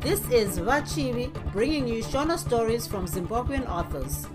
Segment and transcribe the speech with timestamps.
[0.00, 4.26] This is Vachivi bringing you Shona stories from Zimbabwean authors.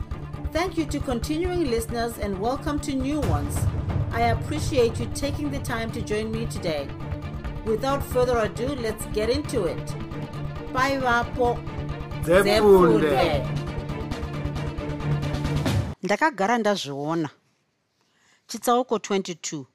[0.51, 3.57] Thank you to continuing listeners and welcome to new ones.
[4.11, 6.87] I appreciate you taking the time to join me today.
[7.65, 9.95] Without further ado, let's get into it.
[10.71, 11.57] Bye, Vapo.
[12.23, 13.45] Zefunde.
[16.03, 17.29] ndakagara ndazviona
[18.47, 19.65] chitsauko 22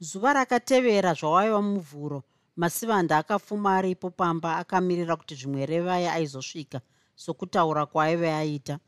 [0.00, 2.22] zuva rakatevera zvawaiva muvhuro
[2.60, 6.80] masivanda akafuma aripo pamba akamirira kuti zvimwere vaya aizosvika
[7.16, 8.78] sokutaura kwaaive aita.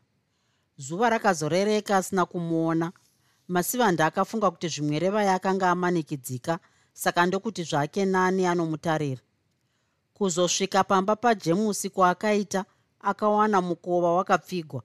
[0.77, 2.93] Zuva rakazorereka asina kumuona.
[3.49, 6.59] Masivanda akafunga kuti zvimwere vaya akanga amanikidzika
[6.93, 9.21] saka ndokuti zvake nani anomutarira.
[10.15, 12.65] Kuzosvika pamba pajemusi kwaakaita
[13.01, 14.83] akawana mukova wakapfigwa.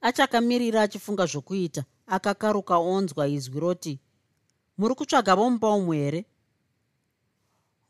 [0.00, 4.00] Achakamirira achifunga zvokuita akakaruka onzwa izwi roti
[4.78, 6.26] muri kutsvaga vomba umwe here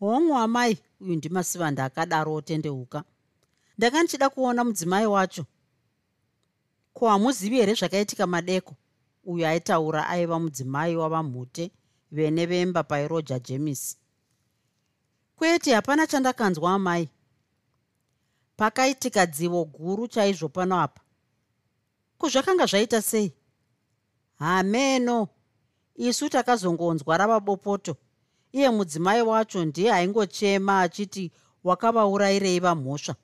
[0.01, 3.05] hongu amai uyu ndimasivanda akadaro otendeuka
[3.79, 5.45] ndanga ndichida kuona mudzimai wacho.
[6.93, 8.75] Ko hamuzivi here zvakaitika madeko?
[9.25, 11.71] Uyu aitaura aiva mudzimai wavamhute
[12.13, 13.97] vene vemba pairoja jemisi
[15.37, 17.09] kwete hapana chandakanzwa amai.
[18.57, 21.01] Pakaitika dzivo guru chaizvo pano apa.
[22.19, 23.33] Kuzvakanga zvaita sei?
[24.39, 25.29] Hameno
[25.97, 27.97] isu takazongonzwa rava bopoto
[28.55, 31.33] iye mudzimai wacho ndiye aingochema achiti
[31.65, 33.15] wakavaurayirei vamhosva.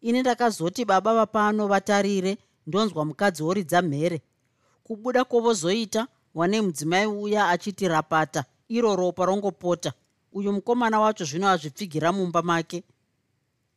[0.00, 4.22] Ini ndakazoti baba vapano vatarire ndonzwa mukadzi oridza mhere
[4.84, 9.92] kubuda kwovozoita wane mudzimai uya achiti rapata iro ropa rongopota.
[10.32, 12.82] Uyu mukomana wacho zvino azvipfigira mumba make.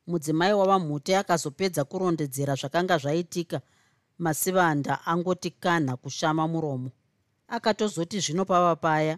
[0.07, 3.61] Mudzimai wavamhute akazopedza kurondedzera zvakanga zvaitika
[4.17, 6.89] masivanda angoti kanha kushama muromo.
[7.47, 9.17] Akatozoti zvino pava paya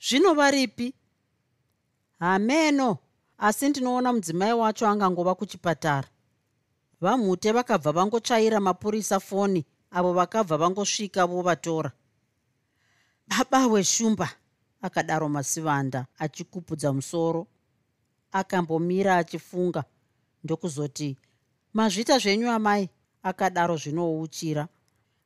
[0.00, 0.94] zvino varipi?
[2.18, 2.98] Hameno
[3.38, 6.08] asi ndinoona mudzimai wacho angangova kuchipatara.
[7.00, 11.92] Vamhute vakabva vangotsvaira mapurisa foni avo vakabva vangosvika vovatora.
[13.28, 14.28] Baba weshumba
[14.82, 17.46] akadaro masivanda achikupudza musoro
[18.32, 19.84] akambomira achifunga.
[20.44, 21.16] Ndokuzoti
[21.74, 22.88] mazvita zvenyu amai
[23.22, 24.68] akadaro zvinouchira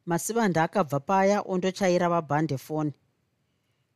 [0.06, 2.92] masivanda akabva paya ondochaira vabhande foni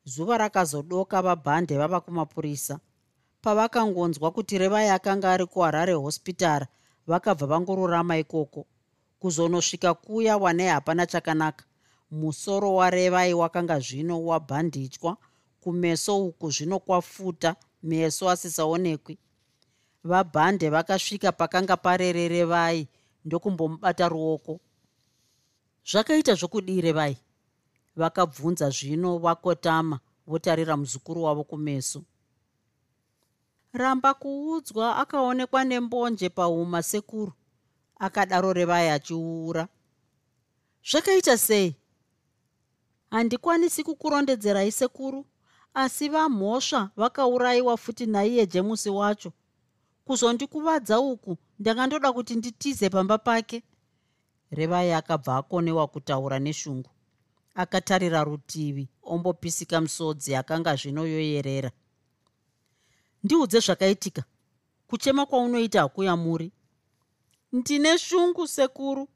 [0.05, 2.81] zuva rakazodoka vabhande vava kumapurisa.
[3.43, 6.67] Pavakangonzwa kuti revai akanga ari kuharare hospitara
[7.07, 8.67] vakabva vangorurama ikoko.
[9.19, 11.65] Kuzonosvika kuya wanei hapana chakanaka.
[12.11, 15.17] Musoro warevai wakanga zvino wabhanditywa
[15.61, 19.19] kumeso uku zvino kwafuta meso asisaonekwi.
[20.05, 22.89] Vabhande vakasvika pakanga parererevai
[23.25, 24.61] ndokumbomubata ruoko.
[25.91, 27.17] Zvakaita zvokudire vai
[27.97, 32.03] vakabvunza zvino vakotama votarira muzukuru wavo kumeso.
[33.73, 37.33] Ramba kuudzwa akaonekwa nembonje pauma sekuru
[37.99, 39.69] akadaro revai achiuura.
[40.91, 41.77] Zvakaita sei?
[43.11, 45.27] Handikwanisi kukurondedzerai sekuru
[45.75, 49.33] asi vamhosva vakaurayiwa futi naiye jemusi wacho.
[50.05, 53.63] Kuzondikuvadza uku ndanga ndoda kuti nditize pamba pake.
[54.51, 56.91] Revai akabva akonewa kutaura neshungu
[57.55, 61.71] akatarira rutivi ombopisika musodzi akanga zvino yoyerera.
[63.25, 64.23] Ndiudze zvakaitika.
[64.87, 66.53] Kuchema kwaunoita hakuyamuri.
[67.53, 69.09] Ndine shungu sekuru.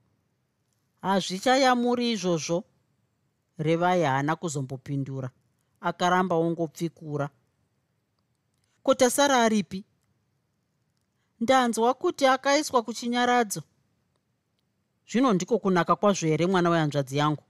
[1.03, 2.65] Hazvichayamuri izvozvo.
[3.59, 5.31] Revai haana kuzombopindura.
[5.81, 7.31] Akaramba ongopfikura.
[8.83, 9.85] Kotasara aripi?
[11.41, 13.63] Ndanzwa kuti akaiswa kuchinyaradzo
[15.11, 17.43] zvino ndiko kunaka kwazvo here mwana wehanzvadzi yangu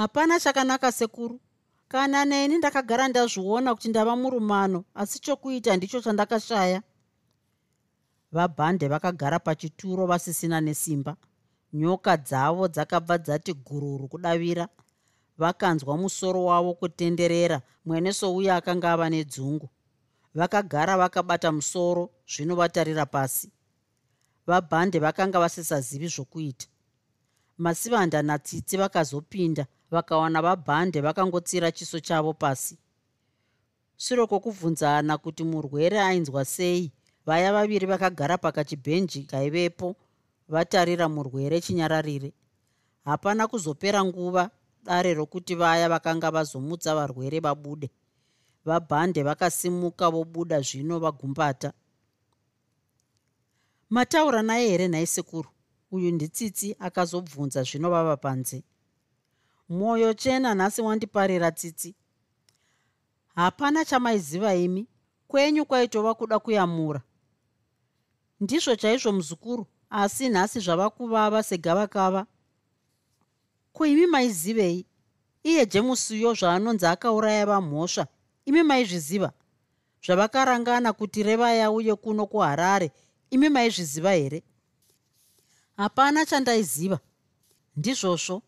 [0.00, 1.40] hapana chakanaka sekuru.
[1.88, 6.82] Kana neni ndakagara ndazviona kuti ndava murumano asi chokuita ndicho chandakashaya.
[8.32, 11.16] Vabhande vakagara pachituro vasisina nesimba.
[11.72, 14.68] Nyoka dzavo dzakabva dzati gururu kudavira.
[15.38, 19.68] Vakanzwa musoro wavo kutenderera mwene souya akanga ava nedzungu.
[20.34, 23.50] Vakagara vakabata musoro zvino vatarira pasi.
[24.46, 26.66] Vabhande vakanga vasisazivi zvokuita.
[27.58, 32.78] Masivanda natsitsi vakazopinda vakawana vabhande vakangotsira chiso chavo pasi.
[33.96, 36.92] Sure kwokubvunzana kuti murwere ainzwa sei
[37.26, 39.96] vaya vaviri vakagara pakachibhenji kaivepo
[40.48, 42.32] vatarira murwere chinyararire.
[43.04, 44.50] Hapana kuzopera nguva
[44.84, 47.90] dare rokuti vaya vakanga vazomutsa varwere vabude.
[48.64, 51.72] Vabhande vakasimuka vobuda zvino vagumbata.
[53.90, 55.48] Mataura naye here nhai sekuru
[55.90, 58.62] uyu nditsitsi akazobvunza zvino vava panze
[59.70, 61.94] mwoyo chena nhasi wandiparira tsitsi.
[63.34, 64.88] Hapana chamaiziva imi
[65.28, 67.02] kwenyu kwaitova kuda kuyamura.
[68.40, 72.26] Ndizvo chaizvo muzukuru asi nhasi zvava kuvava segavakava.
[73.72, 74.86] Ko imi maizivei?
[75.42, 78.06] Iye jemusiyo zvaanonzi akauraya vamhosva
[78.44, 79.32] imi maizviziva?
[80.06, 82.92] Zvavakarangana kuti revai auye kuno kuharare
[83.30, 84.42] imi maizviziva here?
[85.76, 86.98] Hapana chandaiziva
[87.76, 88.42] ndizvozvo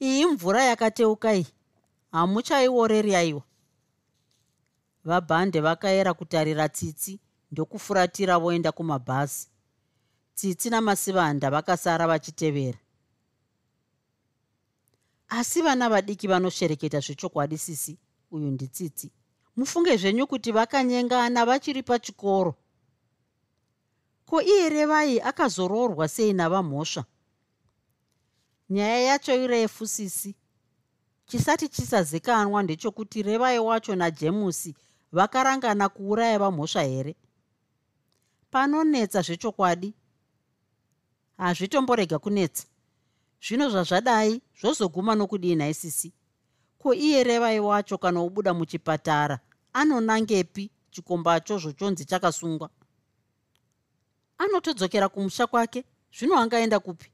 [0.00, 1.46] iyi mvura yakateuka iyi.
[2.12, 3.42] Hamuchaioreri aiwa.
[5.04, 7.20] Vabhande vakaera kutarira tsitsi
[7.52, 9.48] ndokufuratira voenda kumabhazi.
[10.34, 12.78] Tsitsi namasivanda vakasara vachitevera.
[15.28, 17.98] Asi vana vadiki vanoshereketa zvechokwadi sisi
[18.30, 19.12] uyu nditsitsi
[19.56, 22.54] mufunge zvenyu kuti vakanyengana vachiri pachikoro.
[24.26, 27.04] Ko iye revai akazoroorwa sei navamhosva
[28.74, 30.34] nyaya yacho irefu sisi
[31.26, 34.74] chisati chisazikanwa ndechokuti revai wacho najemusi
[35.12, 37.16] vakarangana kuuraya vamhosva here?
[38.50, 39.94] Panonetsa zvechokwadi.
[41.38, 42.66] Hazvitomborega kunetsa.
[43.42, 46.12] Zvino zvazvadai zvozoguma nokudii naisisi?
[46.78, 49.38] Ko iye revai wacho kana obuda muchipatara
[49.72, 52.70] anonangepi chikombacho zvochonzi chakasungwa?
[54.38, 55.84] Anotodzokera kumusha kwake?
[56.18, 57.13] Zvino angaenda kupi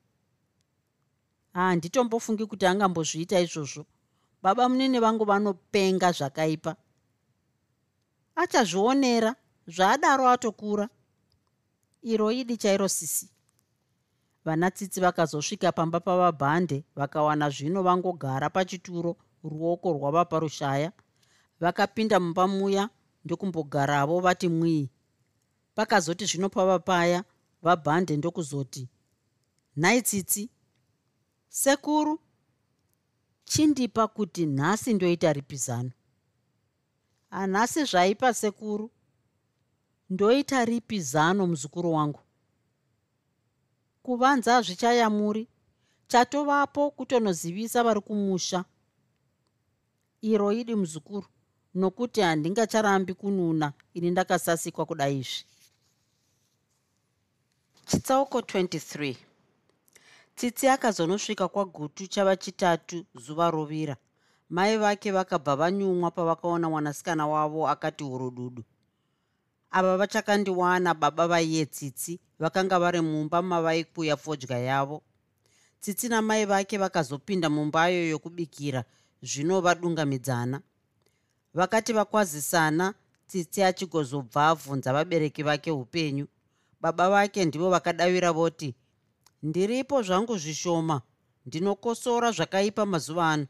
[1.52, 3.87] handitombofungi kuti angambozviita izvozvo.
[4.43, 6.76] Baba munini vangu vanopenga zvakaipa.
[8.37, 9.35] Achazvionera
[9.67, 10.88] zvaadaro atokura.
[12.02, 13.31] Iro idi chairo sisi.
[14.44, 20.93] Vanatsitsi vakazosvika pamba pavabhande vakawana zvino vangogara pachituro ruoko rwava parushaya.
[21.61, 22.88] Vakapinda mumba muya
[23.25, 24.91] ndokumbogaravo vati mwii.
[25.75, 27.25] Pakazoti zvino pava paya
[27.62, 28.88] vabhande ndokuzoti
[29.76, 30.50] nhai tsitsi
[31.50, 32.20] sekuru
[33.44, 35.91] chindipa kuti nhasi ndoita ripizano.
[37.31, 38.91] Hanhasi zvaipa sekuru
[40.11, 42.20] ndoita ripi zano muzukuru wangu.
[44.02, 45.49] Kuvanza hazvichayamuri
[46.06, 48.64] chatovapo kutonozivisa vari kumusha.
[50.20, 51.26] Iro idi muzukuru
[51.75, 55.44] nokuti handingacharambi kununa ini ndakasasikwa kudai izvi.
[57.87, 59.30] Chitsauko 23
[60.40, 63.96] tsitsi akazonosvika kwagutu chava chitatu zuva rovira.
[64.50, 68.64] Mai vake vakabva vanyumwa pavakaona mwanasikana wavo akati urududu
[69.70, 75.02] ava vachakandiwana baba vaiye tsitsi vakanga vari mumba mavaikuya fodya yavo.
[75.81, 78.84] Tsitsi namai vake vakazopinda mumbayo yokubikira
[79.22, 80.60] zvino vadungamidzana.
[81.54, 82.94] Vakati vakwazisana
[83.26, 86.26] tsitsi achigozobva abvunza vabereki vake upenyu.
[86.81, 88.75] Baba vake ndivo vakadavira voti
[89.42, 91.02] ndiripo zvangu zvishoma.
[91.46, 93.46] Ndinokosora zvakaipa mazuva ano.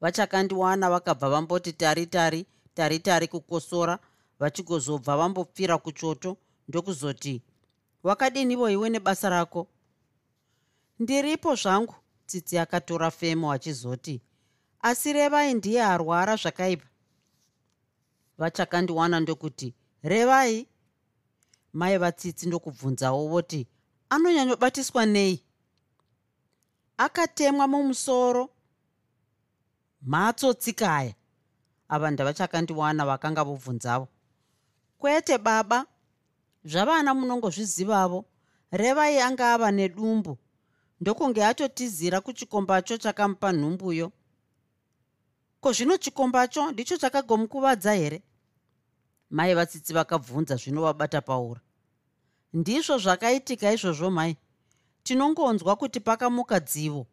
[0.00, 3.98] Vachakandiwana vakabva vamboti tari tari tari tari kukosora
[4.38, 6.36] vachigozobva vambopfira kuchoto
[6.68, 7.42] ndokuzoti
[8.02, 9.66] wakadinivo iwe nebasa rako?
[10.98, 11.94] Ndiripo zvangu
[12.26, 14.22] tsitsi akatora femo achizoti
[14.80, 16.86] asi revai ndiye arwara zvakaipa.
[18.38, 20.68] Vachakandiwana ndokuti revai.
[21.72, 23.66] Mai vatsitsi ndokubvunzawo voti
[24.14, 25.44] anonyanyobatiswa nei?
[26.96, 28.50] Akatemwa mumusoro.
[30.02, 31.14] Mhatso tsikaya
[31.88, 34.08] ava ndavachakandiwana vakanga vobvunzavo.
[34.98, 35.86] Kwete baba.
[36.64, 38.24] Zvavana munongozvizivavo.
[38.70, 40.38] Revai anga ava nedumbu.
[41.00, 44.12] Ndokunge atotizira kuchikombacho chakamupa nhumbuyo.
[45.60, 48.22] Ko zvino chikombacho ndicho chakagomukuvadza here?
[49.30, 51.63] Mai vatsitsi vakabvunza zvinovabata paura
[52.54, 54.36] ndizvo zvakaitika izvozvo mai.
[55.02, 57.06] Tinongonzwa kuti pakamuka dzivo.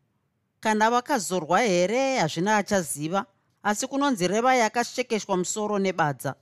[0.60, 3.26] Kana vakazorwa here hazvina achaziva
[3.64, 6.36] asi kunonzi reva yakashekeshwa musoro nebadza.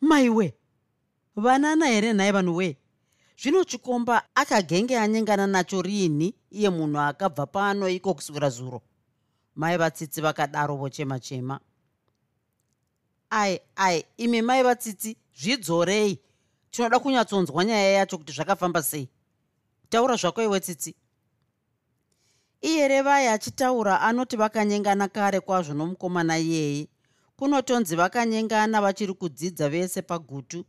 [0.00, 0.54] Maiwe
[1.36, 2.76] vanana here nhai vanhu wee
[3.38, 8.82] zvino chikomba akagenge anyengana nacho riini iye munhu akabva pano iko kuswira zuro?
[9.54, 11.60] Mai vatsitsi vakadaro vochema chema
[13.30, 16.20] ai ai imi mai vatsitsi zvidzorei
[16.72, 19.08] tinoda kunyatsonzwa nyaya yacho kuti zvakafamba sei.
[19.88, 20.94] Taura zvako iwe tsitsi.
[22.60, 26.88] Iye revai achitaura anoti vakanyengana kare kwazvo nomukomana iyeye
[27.36, 30.64] kunotonzi vakanyengana vachiri kudzidza vese pagutu.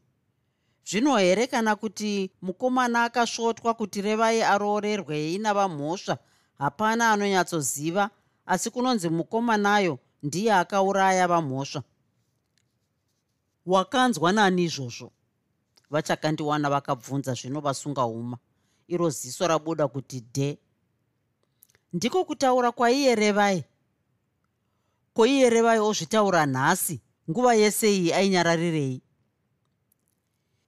[0.86, 6.18] Zvino here kana kuti mukomana akasvotwa kuti revai aroorerwei navamhosva
[6.58, 8.10] hapana anonyatsoziva
[8.46, 11.84] asi kunonzi mukomanayo ndiye akauraya vamhosva.
[13.66, 15.12] Wakanzwa nani izvozvo
[15.94, 18.38] vachakandiwana vakabvunza zvino vasunga uma
[18.88, 20.50] iro ziso rabuda kuti dhe
[21.94, 23.64] ndiko kutaura kwaiye revai
[25.14, 27.02] ko iye revai ozvitaura nhasi?
[27.30, 29.02] Nguva yese iyi ainyararirei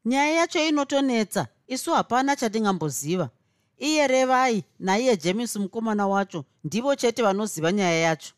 [0.05, 1.48] nyaya yacho inotonetsa.
[1.67, 3.29] Isu hapana chatingamboziva.
[3.77, 6.46] Iye revai naiye james mukomana wacho.
[6.63, 8.34] Ndivo chete vanoziva nyaya yacho.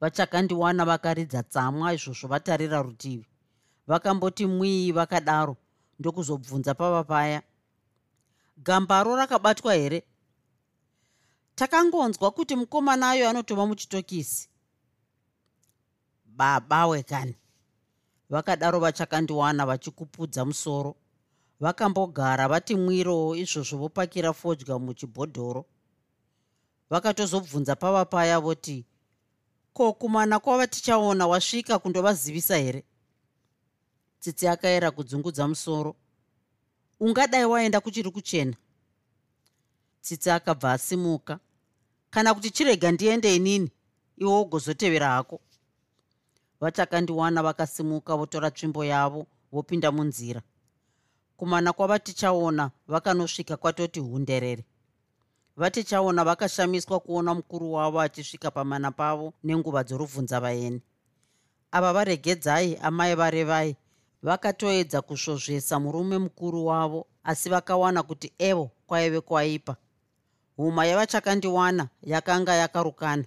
[0.00, 3.27] Vachakandiwana vakaridza tsamwa izvozvo vatarira rutivi
[3.88, 5.56] vakamboti mwii vakadaro
[5.98, 7.42] ndokuzobvunza pava paya.
[8.56, 10.02] Gambaro rakabatwa here?
[11.54, 14.48] Takangonzwa kuti mukomana ayo anotova muchitokisi.
[16.26, 17.34] Baba wekani.
[18.30, 20.94] Vakadaro vachakandiwana vachikupudza musoro.
[21.60, 25.64] Vakambogara vati mwirowo izvozvo vopakira fodya muchibhodhoro.
[26.90, 28.84] Vakatozobvunza pava paya voti
[29.72, 32.84] ko kumana kwava tichaona wasvika kundovazivisa here
[34.20, 35.96] tsitsi akaera kudzungudza musoro.
[37.00, 38.56] Ungadai waenda kuchiri kuchena.
[40.02, 41.38] Tsitsi akabva asimuka.
[42.10, 43.70] Kana kuti chirega ndiende inini
[44.16, 45.40] iwe wogozotevera hako.
[46.60, 50.42] Vachakandiwana vakasimuka votora tsvimbo yavo vopinda munzira.
[51.36, 54.64] Kumana kwavatichaona vakanosvika kwatoti hunderere.
[55.56, 60.82] Vatichaona vakashamiswa kuona mukuru wavo achisvika pamana pavo nenguva dzorubvunza vaeni.
[61.70, 63.76] Ava varegedzai amai varevai
[64.22, 69.76] vakatoedza kusvozvesa murume mukuru wavo asi vakawana kuti evo kwaive kwaipa.
[70.56, 73.24] Huma yavachakandiwana yakanga yakarukana.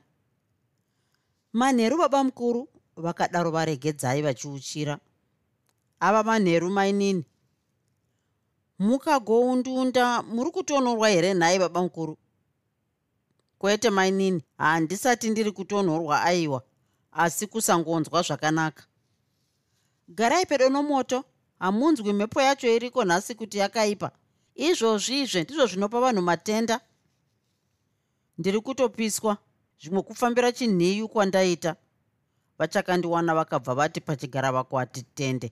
[1.54, 5.00] Manheru baba mukuru vakadaro varegedzai vachiuchira.
[6.00, 7.26] Ava manheru mainini
[8.80, 12.18] mukagoundunda muri kutonhorwa here nhai baba mukuru?
[13.58, 16.64] Kwete mainini handisati ndiri kutonhorwa aiwa
[17.12, 18.84] asi kusangonzwa zvakanaka
[20.16, 21.24] garai pedo nomoto.
[21.60, 24.12] Hamunzwi mhepo yacho iriko nhasi kuti yakaipa.
[24.56, 26.80] Izvozvizve ndizvo zvinopa vanhu matenda.
[28.38, 29.38] Ndiri kutopiswa
[29.82, 31.76] zvimwe kufambira chinhiyu kwandaita.
[32.58, 35.52] Vachakandiwana vakabva vati pachigara vakwati tende.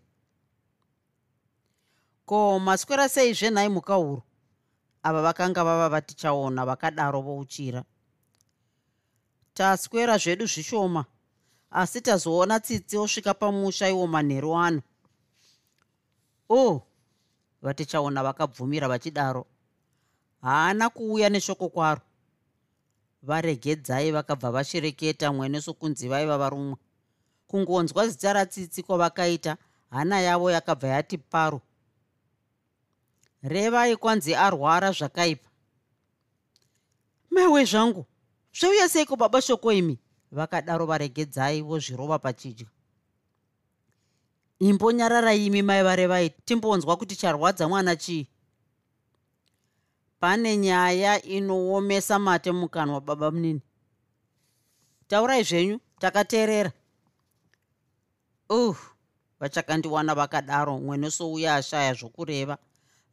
[2.25, 4.23] Ko maswera sei zvenhai mukahuro
[5.03, 7.83] ava vakanga vava vatichaona vakadaro vouchira.
[9.53, 11.05] Taswera zvedu zvishoma
[11.71, 14.81] asi tazoona tsitsi osvika pamusha iwo manheru ano.
[16.49, 16.81] Oh,
[17.61, 19.45] vatichaona vakabvumira vachidaro.
[20.41, 22.01] Haana kuuya neshoko kwaro.
[23.23, 26.77] Varegedzai vakabva vashereketa mwene sokunzi vaiva varumwa
[27.47, 29.57] kungonzwa zita ratsitsi kwavakaita
[29.89, 31.61] hana yavo yakabva yati paro
[33.43, 35.49] revai kwanzi arwara zvakaipa.
[37.29, 38.05] Maiwe zvangu
[38.53, 39.99] zveuya seiko baba shoko imi
[40.31, 42.67] vakadaro varegedzai vozvirova pachidya.
[44.59, 48.27] Imbonyararai imi mai varevai timbonzwa kuti charwadza mwana chii?
[50.19, 53.61] Pane nyaya inoomesa mate mukanwa baba munini.
[55.07, 56.71] Taurai zvenyu takateerera.
[58.49, 58.77] Uh
[59.39, 62.57] vachakandiwana vakadaro mwene souya ashaya zvokureva.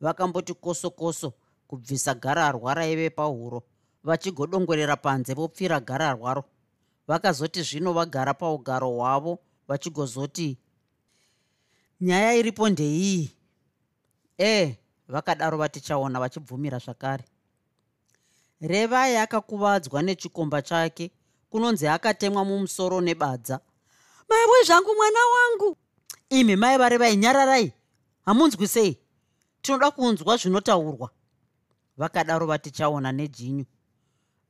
[0.00, 1.32] Vakamboti koso koso
[1.68, 3.62] kubvisa gararwa raive pahuro.
[4.04, 6.44] Vachigodongorera panze vopfira gararwaro
[7.06, 10.58] vakazoti zvino vagara paugaro hwavo vachigozoti
[12.00, 13.30] nyaya iripo ndeiyi.
[14.38, 14.76] Ee
[15.08, 17.24] vakadaro vatichaona vachibvumira zvakare.
[18.60, 21.10] Revai akakuvadzwa nechikomba chake
[21.50, 23.60] kunonzi akatemwa mumusoro nebadza.
[24.28, 25.76] Maiwe zvangu mwana wangu.
[26.28, 27.72] Imi mai varevai nyararai.
[28.24, 28.98] Hamunzwi sei?
[29.62, 31.10] Tinoda kunzwa zvinotaurwa.
[31.96, 33.64] Vakadaro vatichaona nejinyu.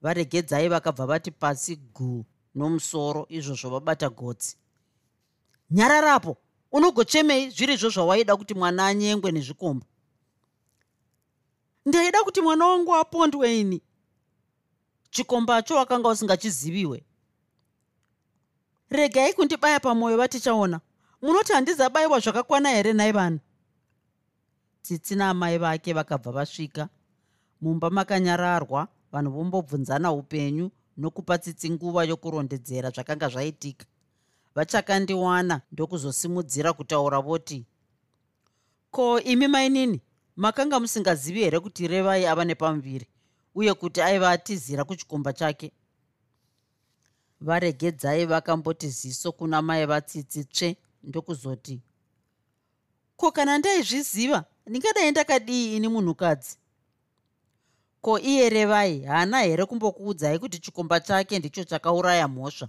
[0.02, 2.24] Varegedzai vakabva vati pasi guu
[2.56, 4.56] nomusoro izvozvo vabata gotsi.
[5.70, 6.36] Nyararapo
[6.72, 9.86] unogochemei zvirizvo zvawaida kuti mwana anyengwe nezvikomba?
[11.86, 13.82] Ndaida kuti mwana wangu apondwe ini.
[15.10, 17.04] Chikombacho wakanga usingachiziviwe.
[18.90, 20.80] Regai kundibaya pamwoyo vatichaona.
[21.22, 23.40] Munoti handizabayiwa zvakakwana here nhai vanhu
[24.82, 26.88] tsitsi naamai vake vakabva vasvika.
[27.60, 33.86] Mumba makanyararwa vanhu vombobvunzana upenyu nokupa tsitsi nguva yokurondedzera zvakanga zvaitika.
[34.54, 37.66] Vachakandiwana ndokuzosimudzira kutaura voti
[38.90, 40.00] ko imi mainini
[40.36, 43.06] makanga musingazivi here kuti revai ava nepamuviri
[43.54, 45.72] uye kuti aiva atizira kuchikomba chake?
[47.40, 51.80] Varegedzai vakamboti ziso kuna mai vatsitsi tsve ndokuzoti
[53.16, 56.56] ko kana ndaizviziva ndingadai ndakadii ini munhukadzi
[58.06, 62.68] ko iye revai haana here kumbokuudzai kuti chikomba chake ndicho chakauraya mhosva?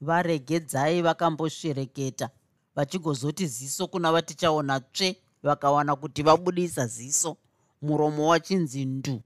[0.00, 2.30] Varegedzai vakamboshereketa
[2.76, 7.36] vachigozoti ziso kuna vatichaona tsve vakawana kuti vabudisa ziso.
[7.82, 9.22] Muromo wachinzi ndu.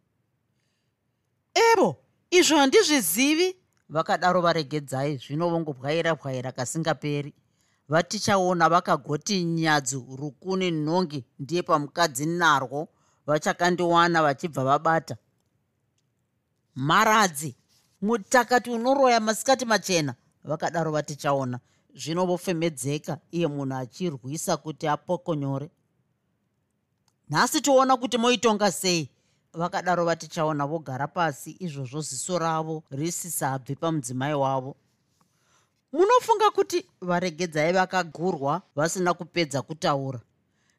[1.54, 1.96] Evo
[2.30, 3.56] izvo handizvizivi?
[3.88, 7.34] Vakadaro varegedzai zvino vongobwaira bwaira kasingaperi.
[7.88, 12.88] Vatichaona vakagoti nyadzu rukuni nhongi ndiye pamukadzi narwo
[13.26, 15.16] vachakandiwana vachibva vabata.
[16.74, 17.56] Maradzi
[18.02, 20.14] mutakati unoroya masikati machena.
[20.44, 21.60] Vakadaro vatichaona
[21.94, 25.70] zvino vofemedzeka iye munhu achirwisa kuti apokonyore.
[27.28, 29.10] Nhasi toona kuti moitonga sei.
[29.52, 34.76] Vakadaro vatichaona vogara pasi izvozvo ziso ravo risisabvi pamudzimai wavo.
[35.92, 40.20] Munofunga kuti varegedzai vakagurwa vasina kupedza kutaura.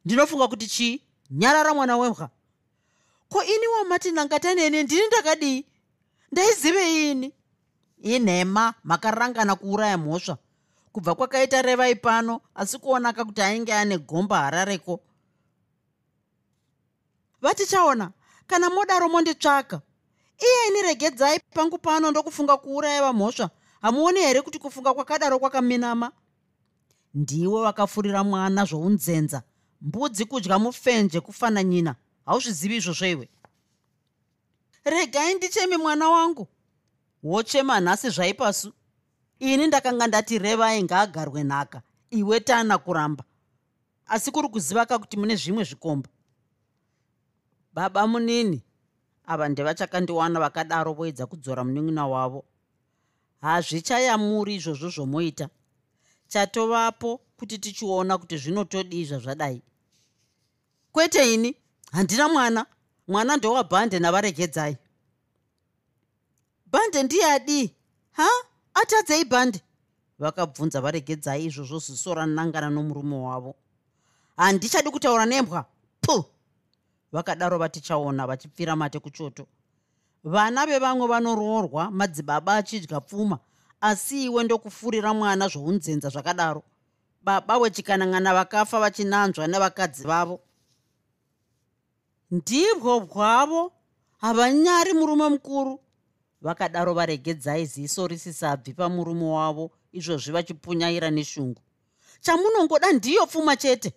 [0.05, 1.01] Ndinofunga kuti chii?
[1.31, 2.29] Nyarara mwana wemwa
[3.29, 5.65] ko ini wamati nangata neni ndini ndakadii
[6.31, 7.33] ndaizive ini?
[8.01, 10.37] Inhema makarangana kuuraya mhosva.
[10.91, 14.99] Kubva kwakaita revai pano asi kuonaka kuti ainge ane gomba harareko.
[17.41, 18.11] Vatichaona
[18.47, 19.81] kana modaro monditsvaka
[20.39, 23.49] iyeni regedzai pangu pano ndokufunga kuuraya vamhosva.
[23.81, 26.11] Hamuoni here kuti kufunga kwakadaro kwakaminama?
[27.13, 29.43] Ndiwo vakafurira mwana zvounzenza.
[29.81, 31.95] Mbudzi kudya mufenje kufananyina
[32.27, 33.29] hauzvizivi izvozvo iwe?
[34.83, 36.47] Regai ndichemi mwana wangu.
[37.23, 38.73] Wochema nhasi zvaipasu
[39.39, 43.23] ini ndakanga ndati revai ngaagarwe nhaka iwe tana kuramba.
[44.07, 46.09] Asi kuri kuziva ka kuti mune zvimwe zvikomba.
[47.73, 48.63] Baba munini
[49.25, 52.45] ava ndevachakandiwana vakadaro voedza kudzora munin'ina wavo.
[53.41, 55.49] Hazvichayamuri izvozvo zvomoita.
[56.27, 59.61] Chatovapo kuti tichiona kuti zvinotodii zvazvadai
[60.91, 61.55] kwete ini
[61.91, 62.65] handina mwana.
[63.07, 64.77] Mwana ndowabhande navaregedzai
[66.71, 67.75] bhande ndiye adii
[68.11, 68.27] ha?
[68.73, 69.61] Atadzei bhande.
[70.19, 73.55] Vakabvunza varegedzai izvozvo ziso ranangana nomurume wavo.
[74.37, 75.65] Handichadi kutaura nembwa.
[76.01, 76.25] Pu
[77.11, 79.47] vakadaro vatichaona vachipfira mate kuchoto.
[80.23, 83.39] Vana vevamwe vanoroorwa madzibaba achidya pfuma
[83.81, 86.63] asi iwe ndokufurira mwana zvounzenza zvakadaro.
[87.21, 90.39] Baba wechikanang'ana vakafa vachinanzwa nevakadzi vavo
[92.31, 93.73] ndibwo bwavo
[94.17, 95.79] havanyari murume mukuru.
[96.41, 101.61] Vakadaro varegedzai ziso risisabvi pamurume wavo izvozvi vachipunyaira neshungu.
[102.21, 103.93] Chamunongoda ndiyo pfuma chete.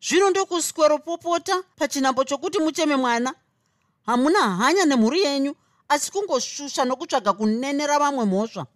[0.00, 3.34] Zvino ndokusweropopota pachinambo chokuti mucheme mwana.
[4.02, 5.54] Hamuna hanya nemhuri yenyu
[5.88, 8.66] asi kungoshusha nokutsvaga kunenera vamwe mhosva.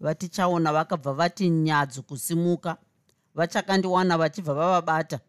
[0.00, 2.76] Vatichaona vakabva vati nyadzu kusimuka
[3.34, 5.20] vachakandiwana vachibva vavabata.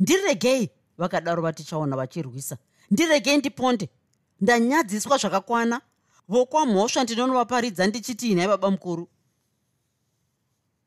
[0.00, 2.56] Ndiregei vakadaro vatichaona vachirwisa.
[2.90, 3.88] Ndiregei ndiponde.
[4.40, 5.80] Ndanyadziswa zvakakwana.
[6.28, 9.08] Vokwamhosva ndinonovaparidza ndichiti inhai baba mukuru.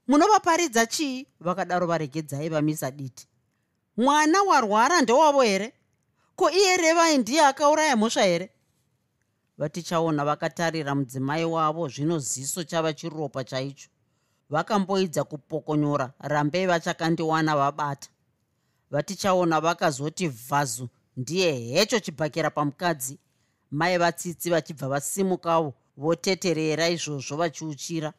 [0.08, 1.28] Munovaparidza chii?
[1.40, 3.28] Vakadaro varegedzai vamisa diti.
[3.98, 5.74] Mwana warwara ndewavo here?
[6.36, 8.50] Ko iye revai ndiye akauraya mhosva here?
[9.58, 13.90] Vatichaona vakatarira mudzimai wavo zvino ziso chava chiropa chaicho.
[14.50, 18.10] Vakamboidza kupokonyora rambei vachakandiwana vabata
[18.92, 23.20] vatichaona vakazoti vhazu ndiye hecho chibhakera pamukadzi.
[23.72, 28.14] Mai vatsitsi vachibva vasimukawo voteterera izvozvo vachiuchira.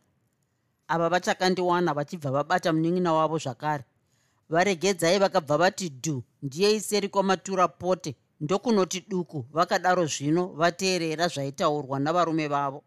[0.88, 3.85] Ava vachakandiwana vachibva vabata munin'ina wavo zvakare.
[4.48, 8.16] Varegedzai vakabva vati dhu ndiye iseri kwamatura pote?
[8.40, 9.46] Ndokunoti duku.
[9.52, 12.85] Vakadaro zvino vateerera zvaitaurwa navarume vavo.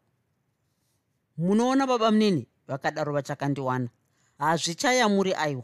[1.38, 2.48] Munoona baba munini?
[2.68, 3.90] Vakadaro vachakandiwana.
[4.38, 5.64] Hazvichayamuri aiwa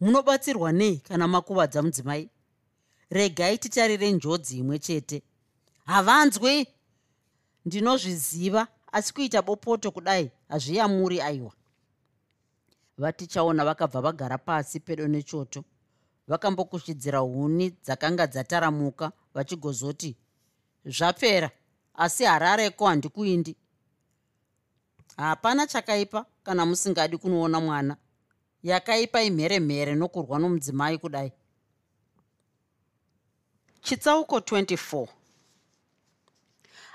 [0.00, 2.30] munobatsirwa nei kana makuvadza mudzimai?
[3.10, 5.22] Regai titarire njodzi imwe chete.
[5.84, 6.66] Havanzwi.
[7.64, 11.52] Ndinozviziva asi kuita bopoto kudai hazviyamuri aiwa.
[12.98, 15.64] Vatichaona vakabva vagara pasi pedo nechoto.
[16.28, 20.16] Vakambokushidzira huni dzakanga dzataramuka vachigozoti
[20.84, 21.50] zvapera
[21.94, 23.56] asi harareko handikuindi.
[25.16, 27.96] Hapana chakaipa kana musingadi kunoona mwana
[28.64, 31.32] yakaipa imheremhere nokurwa nomudzimai kudai.
[33.82, 35.06] Chitsauko 24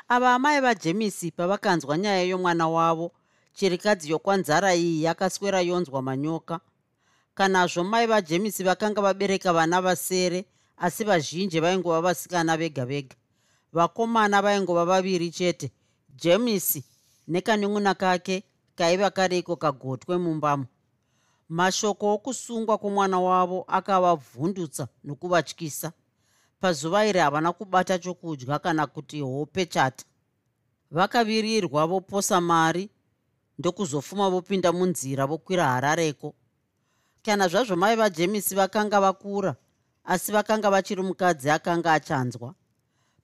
[0.07, 3.11] ava amai vajemisi pavakanzwa nyaya yomwana wavo
[3.53, 6.59] chirikadzi yokwanzara iyi yakaswera yonzwa manyoka.
[7.35, 10.45] Kanazvo mai vajemisi vakanga vabereka vana vasere
[10.77, 13.15] asi vazhinji vaingova vasikana vega vega.
[13.73, 15.71] Vakomana vaingova vaviri chete
[16.15, 16.83] jemisi
[17.27, 18.43] nekanun'una kake
[18.75, 20.65] kaiva kariko kagotwe mumbamo
[21.49, 25.91] mashoko okusungwa kwomwana wavo akavavhundutsa nokuvatyisa.
[26.59, 30.05] Pazuva iri havana kubata chokudya kana kuti hope chata.
[30.91, 32.89] Vakavirirwa voposa mari
[33.57, 36.35] ndokuzofuma vopinda munzira vokwira harareko.
[37.23, 39.55] Kana zvazvo mai vajemisi vakanga vakura
[40.03, 42.53] asi vakanga vachiri mukadzi akanga achanzwa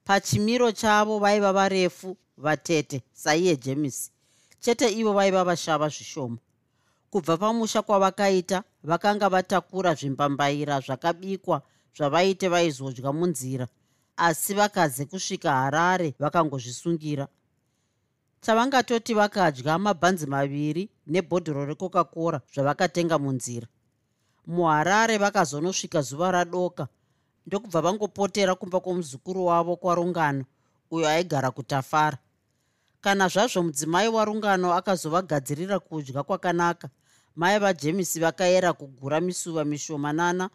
[0.03, 4.11] pachimiro chavo vaiva varefu vatete saiye jemisi.
[4.59, 6.37] Chete ivo vaiva vashava zvishoma
[7.11, 11.61] kubva pamusha kwavakaita vakanga vatakura zvimbambaira zvakabikwa
[11.97, 13.67] zvavaite vaizodya munzira
[14.17, 17.27] asi vakaze kusvika harare vakangozvisungira.
[18.41, 23.67] Chavangatoti vakadya mabhanzi maviri nebhodhoro recoca cora zvavakatenga munzira.
[24.47, 26.87] Muharare vakazonosvika zuva radoka
[27.45, 30.45] ndokubva vangopotera kumba kwomuzukuru wavo kwarungano
[30.91, 32.17] uyo aigara kutafara
[33.05, 36.89] kana zvazvo mudzimai warungano akazovagadzirira kudya kwakanaka.
[37.35, 40.49] Mai vajemisi vakayera kugura misuva mishomanana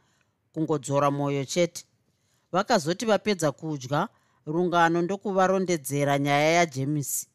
[0.53, 1.85] kungodzora mwoyo chete.
[2.53, 4.09] Vakazoti vapedza kudya
[4.47, 7.29] rungano ndokuvarondedzera nyaya yajemisi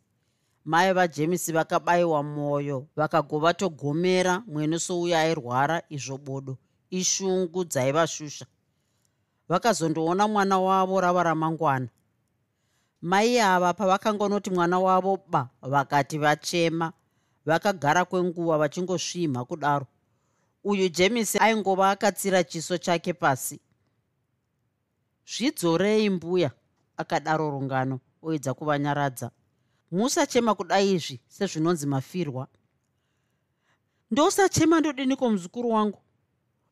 [0.66, 6.58] mai vajemisi vakabayiwa mwoyo vakagovatogomera mwene souya airwara izvo bodo
[6.90, 8.46] ishungu dzaivashusha
[9.50, 11.88] vakazondoona mwana wavo rava ramangwana
[13.06, 16.94] mai ava pavakangonoti mwana wavo ba vakati vachema.
[17.46, 19.88] Vakagara kwenguva vachingosvimha kudaro.
[20.64, 23.60] Uyu jemisi aingova akatsira chiso chake pasi.
[25.28, 26.52] Zvidzorei mbuya
[26.98, 29.32] akadaro rungano oedza kuvanyaradza.
[29.92, 32.48] Musachema kudai izvi sezvinonzi mafirwa.
[34.12, 36.02] Ndosachema ndodiniko muzukuru wangu?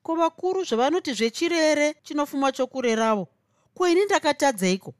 [0.03, 3.27] Ko vakuru zvavanoti zvechirere chinofuma chokureravo
[3.73, 4.93] koini ndakatadzeiko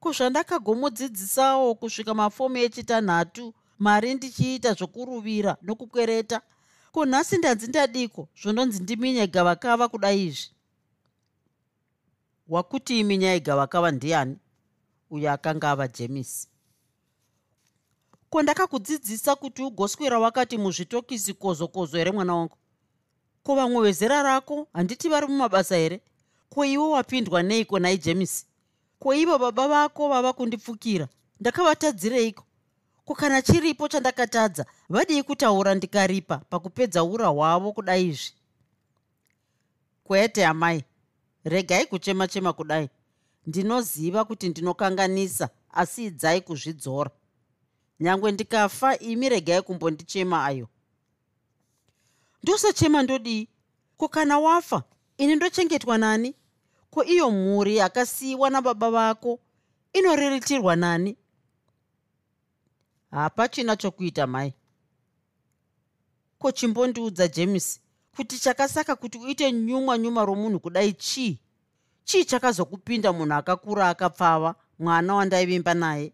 [0.00, 6.40] ko zvandakagomudzidzisawo kusvika mafomu echitanhatu mari ndichiita zvokuruvira nokukwereta
[6.92, 10.50] ko nhasi ndanzi ndadiko zvononzi ndiminya igavakava kudai izvi?
[12.48, 14.36] Wakuti iminya igavakava ndiani?
[15.10, 16.48] Uyo akanga ava jemisi.
[18.30, 22.56] Ko ndakakudzidzisa kuti ugoswera wakati muzvitokisi kozokozo here mwana wangu?
[23.42, 26.00] Ko vamwe vezera rako handiti vari mumabasa here
[26.48, 28.46] ko iwe wapindwa neiko nai jemisi
[29.00, 31.08] ko ivo baba vako vava kundipfukira?
[31.40, 32.44] Ndakavatadzireiko?
[33.04, 38.32] Ko kana chiripo chandakatadza vadii kutaura ndikaripa pakupedza ura hwavo kudai izvi
[40.04, 40.84] kwete amai.
[41.44, 42.88] Regai kuchema chema kudai.
[43.46, 47.10] Ndinoziva kuti ndinokanganisa asi idzai kuzvidzora.
[48.00, 50.68] Nyange ndikafa imi regai kumbondichema ayo.
[52.42, 53.48] Ndosachema ndodii?
[53.96, 54.82] Ko kana wafa
[55.18, 56.34] ini ndochengetwa nani
[56.90, 59.40] ko iyo mhuri yakasiyiwa nababa vako?
[59.92, 61.16] Inoriritirwa nani?
[63.10, 64.54] Hapachina chokuita mai.
[66.38, 67.80] Ko chimbondiudza james
[68.16, 71.38] kuti chakasaka kuti uite nyumwa nyuma romunhu kudai chii?
[72.04, 76.12] Chii chakazokupinda munhu akakura akapfava mwana wandaivimba naye?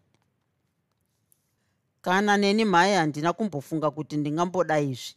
[2.00, 5.14] Kana neni mhai handina kumbofunga kuti ndingamboda izvi.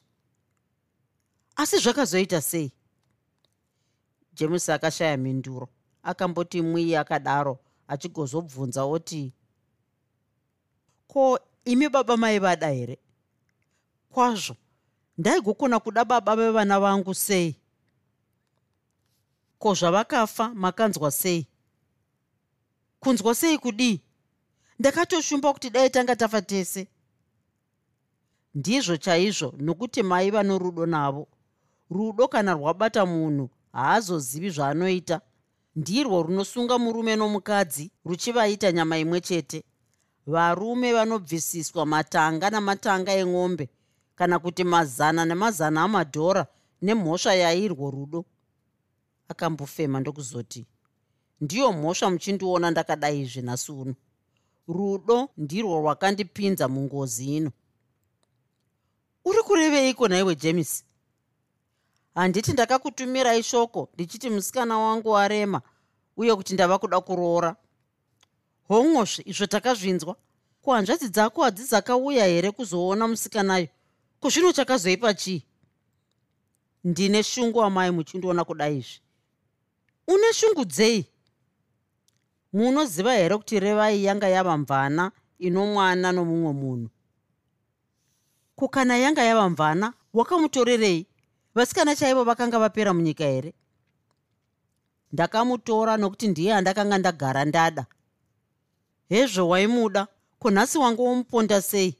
[1.55, 2.71] Asi zvakazoita sei
[4.39, 5.69] james akashaya minduro
[6.03, 9.33] akamboti mwii akadaro achigozobvunza oti
[11.07, 12.97] ko imi baba maivada here?
[14.09, 14.55] Kwazvo
[15.17, 17.55] ndaigokona kuda baba vevana vangu sei?
[19.59, 21.47] Ko zvavakafa makanzwa sei?
[22.99, 24.01] Kunzwa sei kudii?
[24.79, 26.87] Ndakatoshumba kuti dai tanga tafa tese.
[28.55, 31.27] Ndizvo chaizvo nokuti maiva norudo navo.
[31.89, 35.21] Rudo kana rwabata munhu haazozivi zvaanoita.
[35.75, 39.63] Ndirwo runosunga murume nomukadzi ruchivaita nyama imwe chete.
[40.27, 43.69] Varume vanobvisiswa matanga namatanga emombe
[44.15, 46.47] kana kuti mazana nemazana amadhora
[46.81, 48.25] nemhosva yairwo rudo.
[49.27, 50.65] Akambofema ndokuzoti
[51.41, 53.95] ndiyo mhosva muchindiona ndakadai izvi nhasi uno.
[54.67, 57.51] Rudo ndirwo rwakandipinza mungozi ino.
[59.25, 60.85] Uri kureveiko naiwe james
[62.19, 65.61] handiti ndakakutumirai shoko ndichiti musikana wangu arema
[66.17, 67.55] uye kuti ndava kuda kuroora.
[68.67, 70.15] Homwosve izvo takazvinzwa?
[70.61, 73.67] Kuhanzvadzi dzako hadzizakauya here kuzoona musikanayo?
[74.19, 75.45] Kuzvino chakazoipa chii?
[76.83, 78.99] Ndine shungu amai muchindiona kuda izvi.
[80.07, 81.05] Une shungu dzei?
[82.53, 86.89] Munoziva here kuti revai yanga yava mvana ino mwana nomumwe munhu?
[88.55, 91.07] Kukana yanga yava mvana wakamutorerei
[91.55, 93.53] vasikana chaivo vakanga vapera munyika here?
[95.11, 97.85] Ndakamutora nokuti ndiye andakanga ndagara ndada.
[99.09, 100.07] Hezvo waimuda
[100.39, 101.95] kunhasi wangu womuponda sei?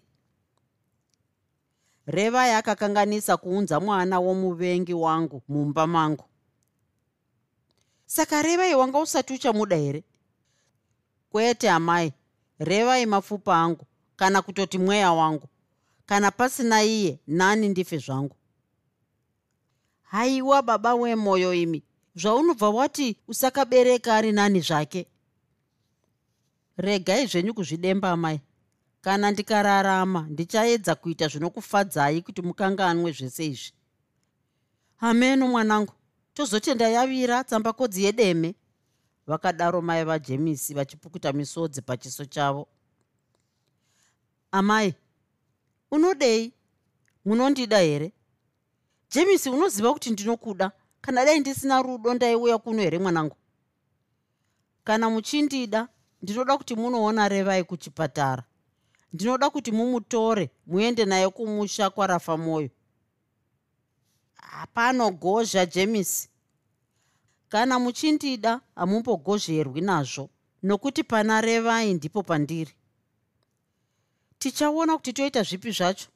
[2.07, 6.25] Revai akakanganisa kuunza mwana womuvengi wangu mumba mangu.
[8.05, 10.03] Saka revai wanga usati uchamuda here?
[11.31, 12.13] Kwete amai
[12.59, 13.85] revai mapfupa angu
[14.15, 15.47] kana kutoti mweya wangu
[16.05, 18.35] kana pasina iye nani ndife zvangu
[20.11, 21.83] haiwa baba wemwoyo imi
[22.15, 25.07] zvaunobva wati usakabereka ari nani zvake?
[26.77, 28.39] Regai zvenyu kuzvidemba mai
[29.01, 33.71] kana ndikararama ndichaedza kuita zvinokufadzai kuti mukanganwe zvese izvi.
[34.99, 35.93] Ameno mwanangu
[36.33, 38.55] tozotenda yavira tsambakodzi yedeme.
[39.27, 42.67] Vakadaro mai vajemisi vachipukuta misodzi pachiso chavo.
[44.51, 44.93] Amai
[45.91, 46.53] unodei?
[47.25, 48.11] Munondida here
[49.11, 50.71] jemisi unoziva kuti ndinokuda?
[51.01, 53.35] Kana dai ndisina rudo ndaiuya kuno here mwanangu?
[54.83, 55.87] Kana muchindida
[56.21, 58.43] ndinoda kuti munoona revai kuchipatara.
[59.13, 62.69] Ndinoda kuti mumutore muende naye kumusha kwarafa mwoyo
[64.35, 66.29] hapanogozha jemisi
[67.49, 70.29] kana muchindida hamumbogozherwi nazvo
[70.63, 72.71] nokuti pana revai ndipo pandiri.
[74.39, 76.07] Tichaona kuti toita zvipi zvacho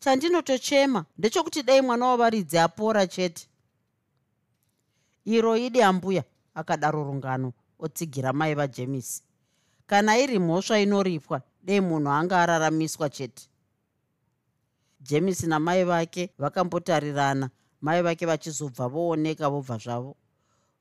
[0.00, 3.46] chandinotochema ndechokuti dai mwana wavaridzi apora chete.
[5.24, 9.22] Iro idi ambuya akadaro rungano otsigira mai vajemisi
[9.86, 13.48] kana iri mhosva inoripwa dei munhu anga araramiswa chete.
[15.00, 20.16] Jemisi namai vake vakambotarirana mai vake vachizobva vooneka vobva zvavo.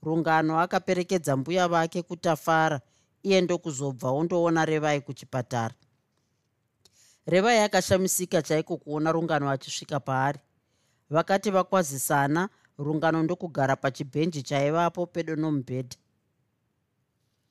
[0.04, 2.82] Rungano akaperekedza mbuya vake kutafara
[3.24, 5.76] iye ndokuzobva ondoona revai kuchipatara
[7.26, 10.40] revai akashamisika chaiko kuona rungano achisvika paari.
[11.10, 15.98] Vakati vakwazisana rungano ndokugara pachibhenji chaivapo pedo nomubhedha.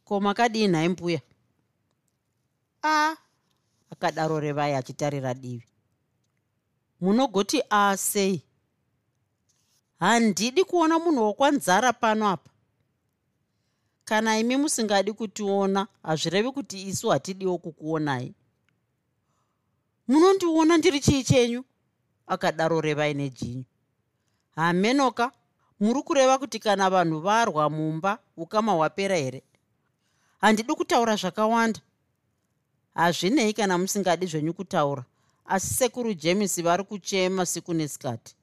[0.05, 1.21] Ko makadii nhai mbuya?
[2.83, 3.17] A
[3.91, 5.69] akadaro revai achitarira divi.
[7.01, 8.43] Munogoti a sei?
[10.01, 12.51] Handidi kuona munhu wokwanzara pano apa.
[14.05, 18.35] Kana imi musingadi kutiona hazvirevi kuti isu hatidiwo kukuonai
[20.09, 21.65] munondiona ndiri chii chenyu?
[22.27, 23.65] Akadaro revai nejinyu.
[24.57, 25.33] Hamenoka
[25.81, 29.43] muri kureva kuti kana vanhu varwa mumba ukama hwapera here?
[30.41, 31.81] Handidi kutaura zvakawanda.
[32.95, 35.05] Hazvinei kana musingadi zvenyu kutaura
[35.47, 38.35] asi sekuru jemisi vari kuchema siku nesikati.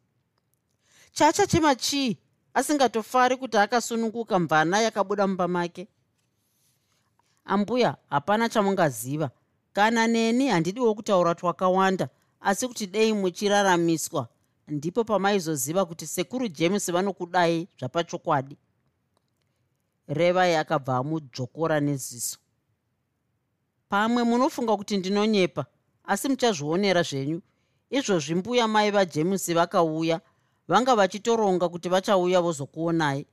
[1.12, 2.18] Chachachema chii
[2.54, 5.88] asingatofari kuti akasununguka mvana yakabuda mumba make?
[7.46, 9.32] Ambuya hapana chamungaziva
[9.76, 12.10] kana neni handidiwo kutaura twakawanda
[12.42, 14.28] asi kuti dei muchiraramiswa?
[14.68, 18.58] Ndipo pamaizoziva kuti sekuru james vanokudai zvapachokwadi.
[20.08, 22.38] Revai akabva amudzvokora neziso.
[23.90, 25.66] Pamwe munofunga kuti ndinonyepa
[26.04, 27.42] asi muchazvionera zvenyu.
[27.90, 30.22] Izvozvi mbuya mai vajames vakauya
[30.68, 33.26] vanga vachitoronga kuti vachauya vozokuonai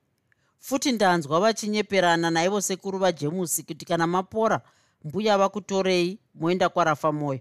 [0.58, 4.60] futi ndanzwa vachinyeperana naivo sekuru vajemusi kuti kana mapora
[5.04, 7.40] mbuya vakutorei moenda kwarafa mwoyo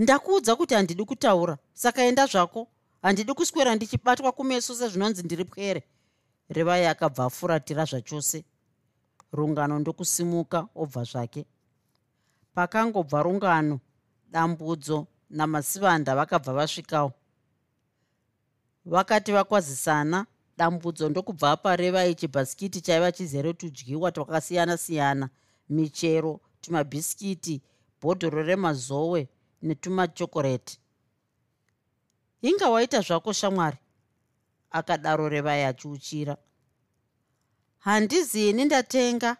[0.00, 2.68] ndakuudza kuti handidi kutaura saka enda zvako.
[3.02, 5.82] Handidi kuswera ndichibatwa kumeso sezvinonzi ndiri pwere.
[6.48, 8.44] Revai akabva afuratira zvachose.
[9.32, 11.44] Rungano ndokusimuka obva zvake.
[12.54, 13.80] Pakangobva rungano
[14.30, 17.12] dambudzo namasivanda vakabva vasvikawo.
[18.84, 20.26] Vakati vakwazisana
[20.56, 25.28] dambudzo ndokubva parevai chibhasikiti chaiva chizere tudyiwa twakasiyana-siyana
[25.70, 27.62] michero tumabhisikiti
[28.00, 29.28] bhodhoro remazowe
[29.62, 30.78] netumachokoreti.
[32.42, 33.78] Inga waita zvako shamwari
[34.70, 36.36] akadaro revai achiuchira
[37.78, 39.36] handizini ndatenga.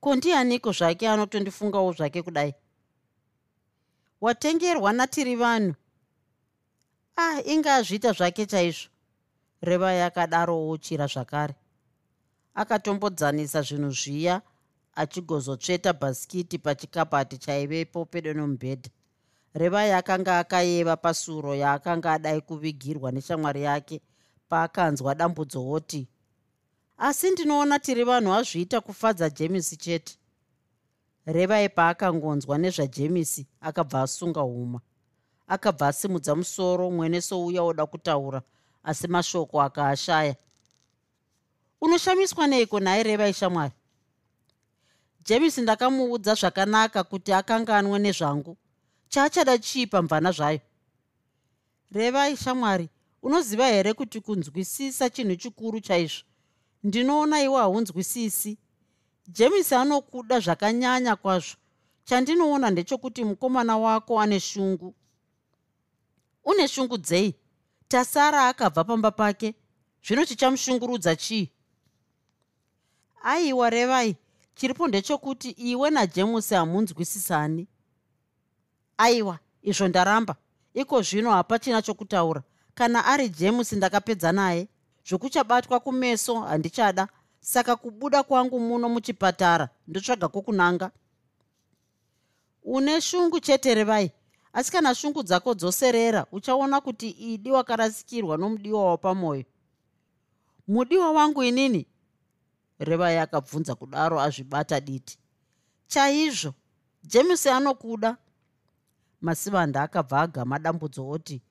[0.00, 2.54] Ko ndianiko zvake anotondifungawo zvake kudai?
[4.20, 5.74] Watengerwa natiri vanhu?
[7.16, 8.88] Ah inga azviita zvake chaizvo
[9.62, 11.54] revai akadarowo chira zvakare.
[12.54, 14.42] Akatombodzanisa zvinhu zviya
[15.00, 18.90] achigozotsveta bhasikiti pachikabhati chaivepo pedo nomubhedha.
[19.54, 24.00] Revai akanga akayeva pasuro yaakanga adai kuvigirwa neshamwari yake
[24.48, 26.08] paakanzwa dambudzowoti
[26.98, 30.16] asi ndinoona tiri vanhu azviita kufadza jemisi chete.
[31.26, 34.80] Revai paakangonzwa nezvajemisi akabva asunga huma.
[35.46, 38.42] Akabva asimudza musoro mwene souya oda kutaura
[38.84, 40.36] asi mashoko akaashaya.
[41.80, 43.74] Unoshamiswa neiko nhaye revai shamwari
[45.24, 48.56] james ndakamuudza zvakanaka kuti akanganwe nezvangu.
[49.08, 50.60] Chaachada chii pamvana zvayo.
[51.92, 52.88] Revai shamwari
[53.22, 56.24] unoziva here kuti kunzwisisa chinhu chikuru chaizvo?
[56.82, 58.58] Ndinoona iwe haunzwisisi.
[59.28, 61.56] James anokuda zvakanyanya kwazvo.
[62.04, 64.94] Chandinoona ndechokuti mukomana wako ane shungu.
[66.44, 67.34] Une shungu dzei?
[67.88, 69.54] Tasara akabva pamba pake.
[70.06, 71.50] Zvino chichamushungurudza chii?
[73.22, 74.16] Aiwa revai
[74.54, 77.66] chiripo ndechokuti iwe najemusi hamunzwisisani.
[78.98, 80.36] Aiwa izvo ndaramba.
[80.74, 82.42] Iko zvino hapachina chokutaura.
[82.74, 84.68] Kana ari jemusi ndakapedza naye.
[85.08, 87.08] Zvokuchabatwa kumeso handichada.
[87.40, 90.90] Saka kubuda kwangu muno muchipatara ndotsvaga kwokunanga.
[92.64, 94.12] Une shungu chete revai
[94.52, 99.44] asi kana shungu dzako dzoserera uchaona kuti idi wakarasikirwa nomudiwa wapamwoyo
[100.68, 101.86] mudiwa wangu inini
[102.80, 105.18] revai akabvunza kudaro azvibata diti.
[105.86, 106.54] Chaizvo
[107.04, 108.16] james anokuda.
[109.20, 111.42] Masivanda akabva agama dambudzo oti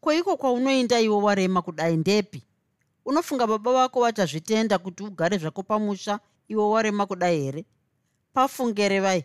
[0.00, 1.96] kweiko kwaunoenda iwe warema kudai?
[1.96, 2.42] Ndepi?
[3.04, 7.64] Unofunga baba vako vachazvitenda kuti ugare zvako pamusha iwe warema kudai here?
[8.32, 9.24] Pafungere vai?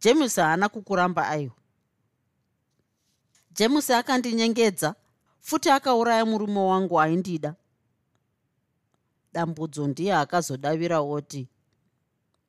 [0.00, 1.54] James haana kukuramba aiwa.
[3.50, 4.94] James akandinyengedza
[5.40, 7.54] futi akauraya murume wangu aindida
[9.36, 11.42] dambudzo ndiye akazodavira oti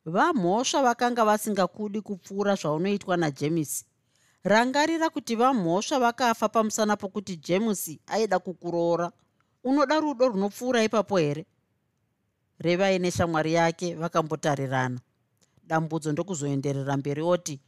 [0.06, 3.86] vamhosva vakanga vasingakudi kupfuura zvaunoitwa najemes
[4.44, 9.12] rangarira kuti vamhosva vakafa pamusana pokuti james aida kukuroora.
[9.64, 11.46] Unoda rudo runopfuura ipapo here?
[12.60, 15.00] Revai neshamwari yake vakambotarirana.
[15.64, 17.60] Dambudzo ndokuzoenderera mberi oti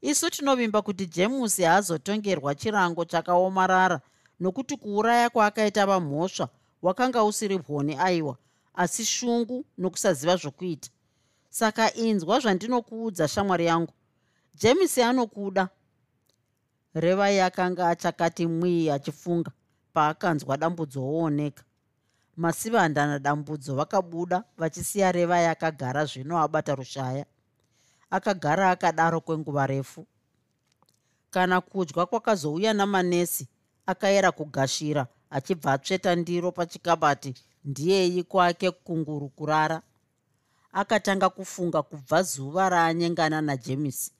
[0.00, 4.00] isu tinovimba kuti jemusi haazotongerwa chirango chakaomarara
[4.40, 6.48] nokuti kuuraya kwaakaita vamhosva
[6.82, 8.36] wakanga usiri hwoni aiwa
[8.74, 10.90] asi shungu nokusaziva zvokuita.
[11.50, 13.92] Saka inzwa zvandinokuudza shamwari yangu.
[14.54, 15.68] Jemisi anokuda
[16.94, 19.50] revai akanga achakati mwii achifunga
[19.92, 21.64] paakanzwa dambudzo wooneka
[22.36, 27.26] masivanda nadambudzo vakabuda vachisiya revai akagara zvino abata rushaya.
[28.10, 30.06] Akagara akadaro kwenguva refu.
[31.30, 33.48] Kana kudya kwakazouya namanesi
[33.86, 39.82] akayera kugashira achibva atsveta ndiro pachikabati ndiyei kwake kunguru kurara.
[40.72, 44.12] Akatanga kufunga kubva zuva raanyengana najemisi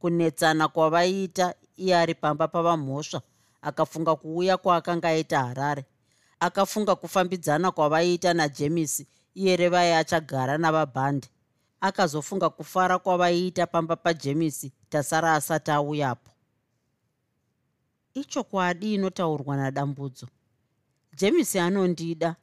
[0.00, 3.20] kunetsana kwavaiita iye ari pamba pavamhosva
[3.62, 5.84] akafunga kuuya kwaakanga aita harare.
[6.40, 11.28] Akafunga kufambidzana kwavaiita najemisi iye revai achagara navabhande
[11.80, 16.30] akazofunga kufara kwavaiita pamba pajemisi tasara asati auyapo.
[18.14, 20.26] Ichokwadi inotaurwa nadambudzo?
[21.16, 22.36] Jemisi anondida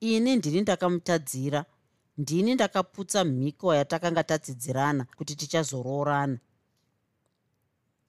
[0.00, 1.64] ini ndini ndakamutadzira.
[2.18, 6.38] Ndini ndakaputsa mhiko yatakanga tadzidzirana kuti tichazoroorana.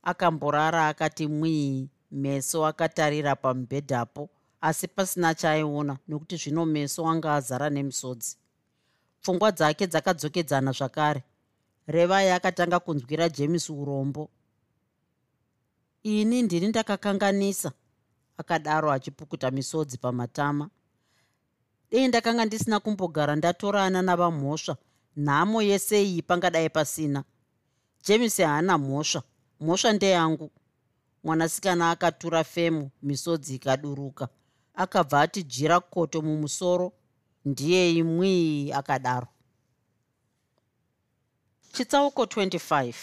[0.04, 4.30] Akamborara akati mwii meso akatarira pamubhedhapo
[4.62, 8.38] asi pasina chaaiona nokuti zvino meso anga azara nemisodzi.
[9.22, 11.24] Pfungwa dzake dzakadzokedzana zvakare.
[11.88, 14.30] Revai akatanga kunzwira james urombo.
[16.04, 17.72] Ini ndini ndakakanganisa
[18.38, 20.70] akadaro achipukuta misodzi pamatama
[21.92, 24.78] dei ndakanga ndisina kumbogara ndatorana navamhosva
[25.18, 27.24] nhamo yese iyi pangadai pasina.
[28.06, 29.24] James haana mhosva
[29.60, 30.52] mhosva ndeyangu
[31.24, 34.28] mwanasikana akatura femu misodzi ikaduruka.
[34.74, 36.92] Akabva ati jira koto mumusoro.
[37.46, 39.28] Ndiye imwii akadaro.
[41.74, 42.94] Chitsauko 25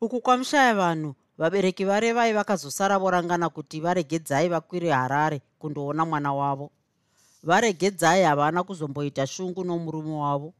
[0.00, 6.70] uku kwamushaya vanhu vabereki varevai vakazosara vorangana kuti varegedzai vakwire harare kundoona mwana wavo
[7.44, 10.54] varegedzai havana kuzomboita shungu nomurume wavo.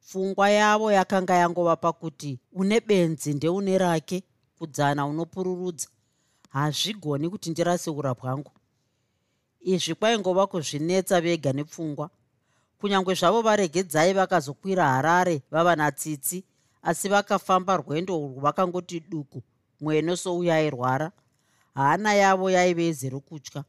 [0.00, 4.22] Pfungwa yavo yakanga yangova pakuti une benzi ndeune rake
[4.58, 5.88] kudzana unopururudza.
[6.48, 8.52] Hazvigoni kuti ndiraseura bwangu
[9.60, 12.10] izvi kwaingova kuzvinetsa vega nepfungwa.
[12.80, 16.44] Kunyange zvavo varegedzai vakazokwira harare vava natsitsi
[16.82, 19.42] asi vakafamba rwendo urwu vakangoti duku
[19.80, 21.12] mweno souyairwara
[21.74, 23.64] hana yavo yaive yezerokutya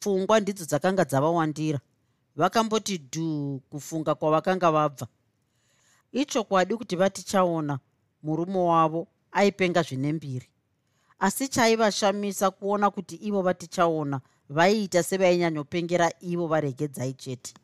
[0.00, 1.80] pfungwa ndidzo dzakanga dzavawandira
[2.36, 5.06] vakamboti dhuu kufunga kwavakanga vabva.
[6.12, 7.78] Ichokwadi kuti vatichaona
[8.22, 10.48] murume wavo aipenga zvine mbiri.
[11.18, 17.54] Asi chaivashamisa kuona kuti ivo vatichaona vaiita sevainyanyopengera ivo varegedzai chete.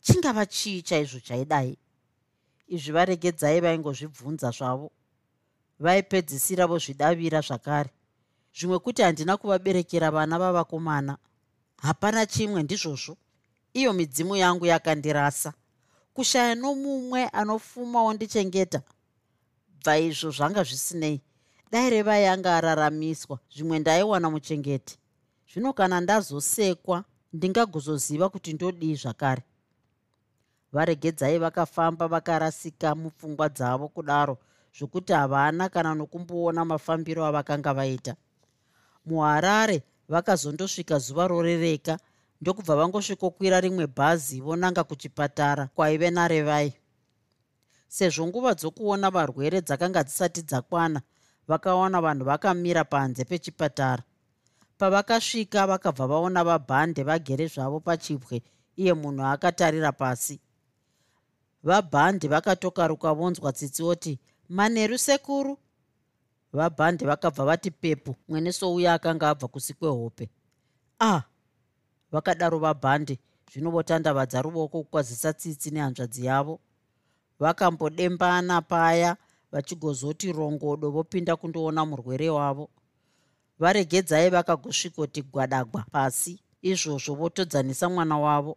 [0.00, 1.78] Chingava chii chaizvo chaidai?
[2.68, 4.90] Izvi varegedzai vaingozvibvunza zvavo.
[5.78, 7.90] Vaipedzisira vozvidavira zvakare.
[8.54, 11.18] Zvimwe kuti handina kuvaberekera vana vavakomana.
[11.76, 13.16] Hapana chimwe ndizvozvo
[13.74, 15.52] iyo midzimu yangu yakandirasa.
[16.14, 18.82] Kushaya nomumwe anofuma wondichengeta
[19.80, 21.20] bva izvo zvanga zvisinei.
[21.72, 24.98] Dai reva yanga araramiswa zvimwe ndaiwana muchengeti.
[25.52, 29.42] Zvino kana ndazosekwa ndingagozoziva kuti ndodii zvakare.
[30.72, 34.38] Varegedzai vakafamba vakarasika mupfungwa dzavo kudaro
[34.78, 38.16] zvokuti havana kana nokumboona mafambiro avakanga vaita.
[39.06, 41.98] Muharare vakazondosvika zuva rorereka
[42.40, 46.72] ndokubva vangosvikokwira rimwe bhazi vonanga kuchipatara kwaive narevai.
[47.88, 51.00] Sezvo nguva dzokuona varwere dzakanga dzisati dzakwana
[51.48, 54.02] vakawana vanhu vakamira panze pechipatara.
[54.78, 58.42] Pavakasvika vakabva vaona vabhande vagere zvavo pachibwe
[58.76, 60.40] iye munhu akatarira pasi.
[61.62, 64.18] Vabhandi vakatokaruka vonzwa tsitsi oti
[64.48, 65.58] manheru sekuru
[66.52, 70.30] vabhandi vakabva vati pepu mwene souya akanga abva kusi kwehope.
[71.00, 71.22] Ah
[72.12, 73.18] vakadaro vabhandi
[73.52, 76.60] zvino votandavadza ruoko kukwazisa tsitsi nehanzvadzi yavo.
[77.38, 79.16] Vakambodembana paya
[79.52, 82.70] vachigozoti rongodo vopinda kundoona murwere wavo.
[83.58, 88.56] Varegedzai vakagosvikoti gwadagwa pasi izvozvo votodzanisa mwana wavo.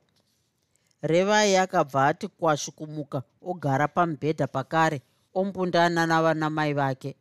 [1.01, 5.01] Revai akabva ati kwashu kumuka ogara pamubhedha pakare
[5.33, 7.15] ombundana navanamai vake.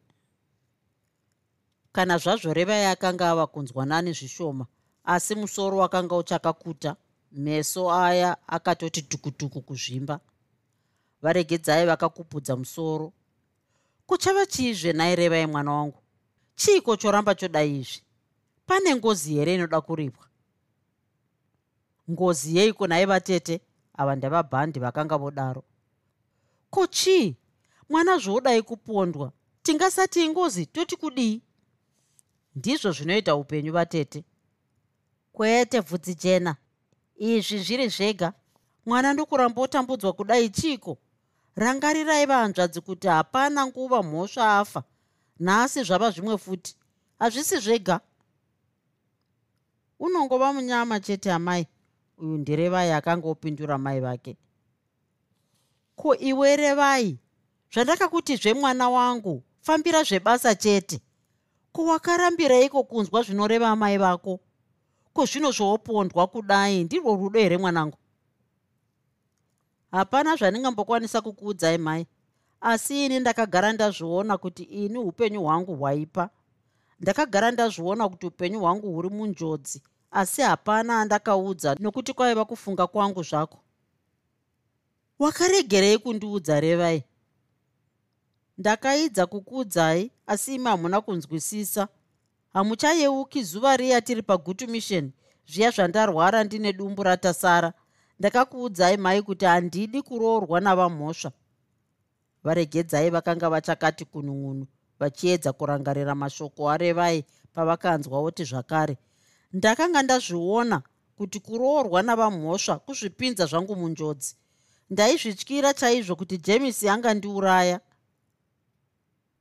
[1.93, 4.67] Kana zvazvo revai akanga ava kunzwanani zvishoma
[5.05, 6.97] asi musoro wakanga uchakakuta
[7.33, 10.21] meso aya akatoti dhukutuku kuzvimba.
[11.23, 13.13] Varegedzai vakakupudza musoro.
[14.07, 15.99] Kuchava chiizve nairevai mwana wangu?
[16.55, 18.03] Chiiko choramba chodai izvi?
[18.67, 20.27] Pane ngozi here inoda kuripwa
[22.11, 23.61] ngozi yeiko naiva tete?
[23.95, 25.65] Ava ndavabhandi vakanga vodaro.
[26.71, 27.37] Ko chii?
[27.89, 29.33] Mwana zvoodai kupondwa.
[29.63, 31.43] Tingasati ingozi toti kudii?
[32.57, 34.25] Ndizvo zvinoita upenyu vatete
[35.33, 36.57] kwete bvudzi jena.
[37.17, 38.33] Izvi zviri zvega.
[38.87, 40.99] Mwana ndokuramba otambudzwa kudai chiiko
[41.57, 44.83] rangarirai vahanzvadzi kuti hapana nguva mhosva afa.
[45.41, 46.77] Nhasi zvava zvimwe futi.
[47.19, 48.01] Hazvisi zvega.
[49.99, 51.67] Unongova munyama chete amai.
[52.19, 54.37] Uyu nderevai akanga opindura mai vake.
[55.97, 57.19] Ko iwe revai
[57.73, 61.01] zvandakakuti zvemwana wangu fambira zvebasa chete.
[61.73, 64.41] Ko wakarambireiko kunzwa zvinoreva mai vako
[65.13, 66.85] ko zvino zvoopondwa kudai?
[66.85, 67.99] Ndirwo rudo here mwanangu?
[69.91, 72.07] Hapana zvandingambokwanisa kukuudzai mai
[72.63, 76.31] asi ini ndakagara ndazviona kuti ini upenyu hwangu hwaipa.
[77.01, 79.83] Ndakagara ndazviona kuti upenyu hwangu huri munjodzi.
[80.11, 83.59] Asi hapana andakaudza nokuti kwaiva kufunga kwangu zvako.
[85.19, 87.05] Wakaregerei kundiudza revai?
[88.59, 91.89] Ndakaidza kukuudzai asi imi hamuna kunzwisisa
[92.53, 95.13] hamuchayeuki zuva riya tiri pagutu mission.
[95.47, 97.73] Zviya zvandarwara ndine dumbu ratasara.
[98.19, 101.33] Ndakakuudzai mai kuti handidi kuroorwa navamhosva
[102.45, 104.67] varegedzai vakanga vachakati kunun'unu
[104.99, 107.25] vachiedza kurangarira mashoko arevai
[107.55, 108.99] pavakanzwa oti zvakare.
[109.53, 110.83] Ndakanga ndazviona
[111.17, 114.37] kuti kuroorwa navamhosva kuzvipinza zvangu munjodzi.
[114.91, 117.81] Ndaizvityira chaizvo kuti jemisi angandiuraya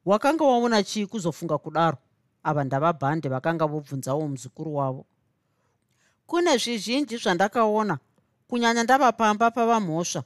[0.05, 1.97] wakanga waona chii kuzofunga kudaro
[2.44, 5.06] ava ndavabhande vakanga vobvunzawo muzukuru wavo.
[6.28, 7.98] Kune zvizhinji zvandakaona
[8.48, 10.24] kunyanya ndava pamba pavamhosva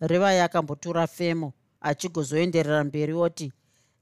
[0.00, 3.52] revai akambotura femo achigozoenderera mberi oti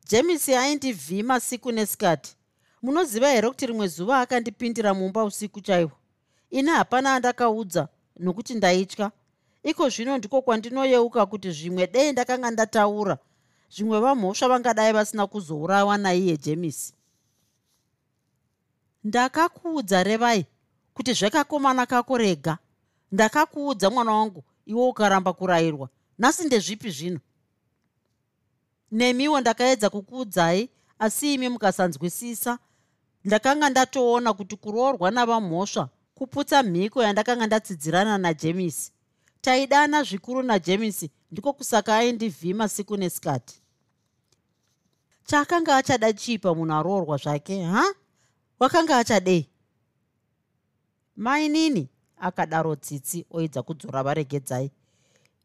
[0.08, 2.36] jemisi aindivhima siku nesikati.
[2.82, 5.96] Munoziva here kuti rimwe zuva akandipindira mumba usiku chaihwo
[6.50, 7.88] ini hapana andakaudza
[8.18, 9.10] nokuti ndaitya.
[9.62, 13.18] Iko zvino ndiko kwandinoyeuka kuti zvimwe dei ndakanga ndataura.
[13.70, 16.94] Zvimwe vamhosva vangadai vasina kuzourawa naiye jemisi
[19.04, 20.46] ndakakuudza revai
[20.94, 22.58] kuti zvekakomana kako rega.
[23.12, 25.88] Ndakakuudza mwana wangu iwe ukaramba kurayirwa.
[26.18, 27.20] Nhasi ndezvipi zvino?
[28.90, 32.58] Nemiwo ndakaedza kukuudzai asi imi mukasanzwisisa.
[33.24, 38.92] Ndakanga ndatoona kuti kuroorwa navamhosva kuputsa mhiko yandakanga ndatsidzirana najemisi
[39.40, 43.62] taidana zvikuru najemisi ndiko kusaka aindivhima siku nesikati.
[45.26, 47.84] Chaakanga achada chipa munhu aroorwa zvake ha
[48.62, 49.46] wakanga achadei
[51.16, 51.88] mainini
[52.20, 54.70] akadaro tsitsi oedza kudzora varegedzai.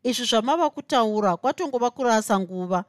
[0.03, 2.86] Izvi zvamava kutaura kwatongova kurasa nguva.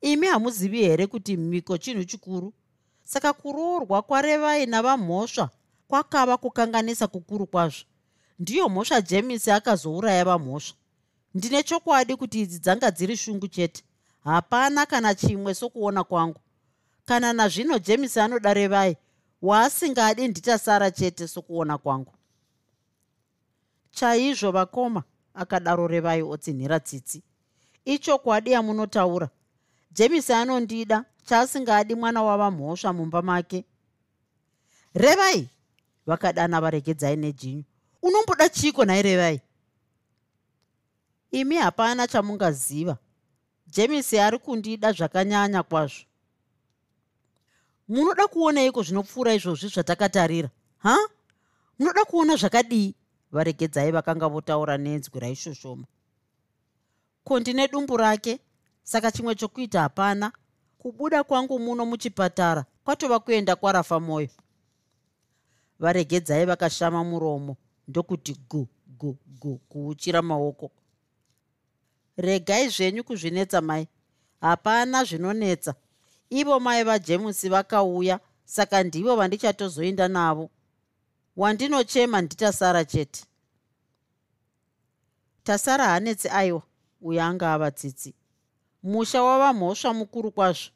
[0.00, 2.52] Imi hamuzivi here kuti mhiko chinhu chikuru?
[3.04, 5.50] Saka kuroorwa kwarevai navamhosva
[5.88, 7.84] kwakava kukanganisa kukuru kwazvo.
[8.38, 10.76] Ndiyo mhosva jemisi akazouraya vamhosva.
[11.34, 13.82] Ndine chokwadi kuti idzi dzanga dziri shungu chete.
[14.24, 16.40] Hapana kana chimwe sokuona kwangu.
[17.04, 18.96] Kana nazvino jemisi anoda revai
[19.42, 22.14] waasingadi ndichasara chete sokuona kwangu.
[23.90, 25.02] Chaizvo vakoma
[25.34, 27.22] akadaro revai otsinhira tsitsi.
[27.84, 29.28] Ichokwadi yamunotaura
[29.92, 33.64] jemisi anondida chaasingadi mwana wavamhosva mumba make.
[34.94, 35.48] Revai!
[36.06, 37.64] Vakadana varegedzai nejinyu.
[38.02, 39.40] Unomboda chiko nhai revai?
[41.30, 42.96] Imi hapana chamungaziva.
[43.66, 46.07] Jemisi ari kundida zvakanyanya kwazvo
[47.88, 50.96] munoda kuoneiko zvinopfuura izvozvi zvatakatarira ha?
[51.78, 52.94] Munoda kuona zvakadii?
[53.32, 55.86] Varegedzai vakanga votaura nenzwi raishoshoma.
[57.24, 58.38] Ko ndine dumbu rake
[58.82, 60.32] saka chimwe chokuita hapana.
[60.78, 64.28] Kubuda kwangu muno muchipatara kwatova kuenda kwarafa mwoyo
[65.78, 67.56] varegedzai vakashama muromo
[67.88, 68.68] ndokuti gu
[68.98, 70.70] gu gu kuuchira maoko.
[72.16, 73.88] Regai zvenyu kuzvinetsa mai.
[74.40, 75.74] Hapana zvinonetsa
[76.30, 80.50] ivo mai vajemusi vakauya saka ndivo vandichatozoinda navo.
[81.36, 83.24] Wandinochema nditasara chete.
[85.44, 86.62] Tasara hanetsi aiwa
[87.00, 88.14] uyo anga ava tsitsi.
[88.82, 90.70] Musha wava mhosva mukuru kwazvo.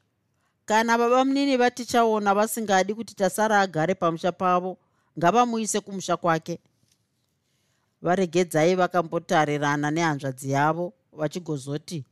[0.64, 4.78] Kana baba munini vatichaona vasingadi kuti tasara agare pamusha pavo
[5.18, 6.58] ngavamuise kumusha kwake.
[8.02, 12.04] Varegedzai vakambotarirana nehanzvadzi yavo vachigozoti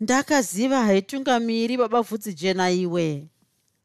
[0.00, 3.28] ndakaziva haitungamiri baba vhudzi jena iwe.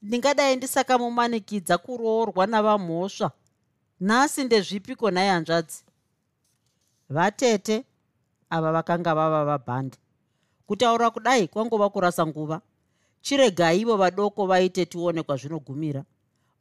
[0.02, 3.32] Ndingadai ndisakamumanikidza kuroorwa navamhosva
[4.00, 5.84] nhasi ndezvipiko nhai hanzvadzi
[7.10, 7.86] vatete
[8.50, 9.98] ava vakanga vava vabhandi
[10.68, 12.62] kutaura kudai kwangova kurasa nguva.
[13.22, 16.04] Chiregai ivo vadoko vaite tione kwazvinogumira.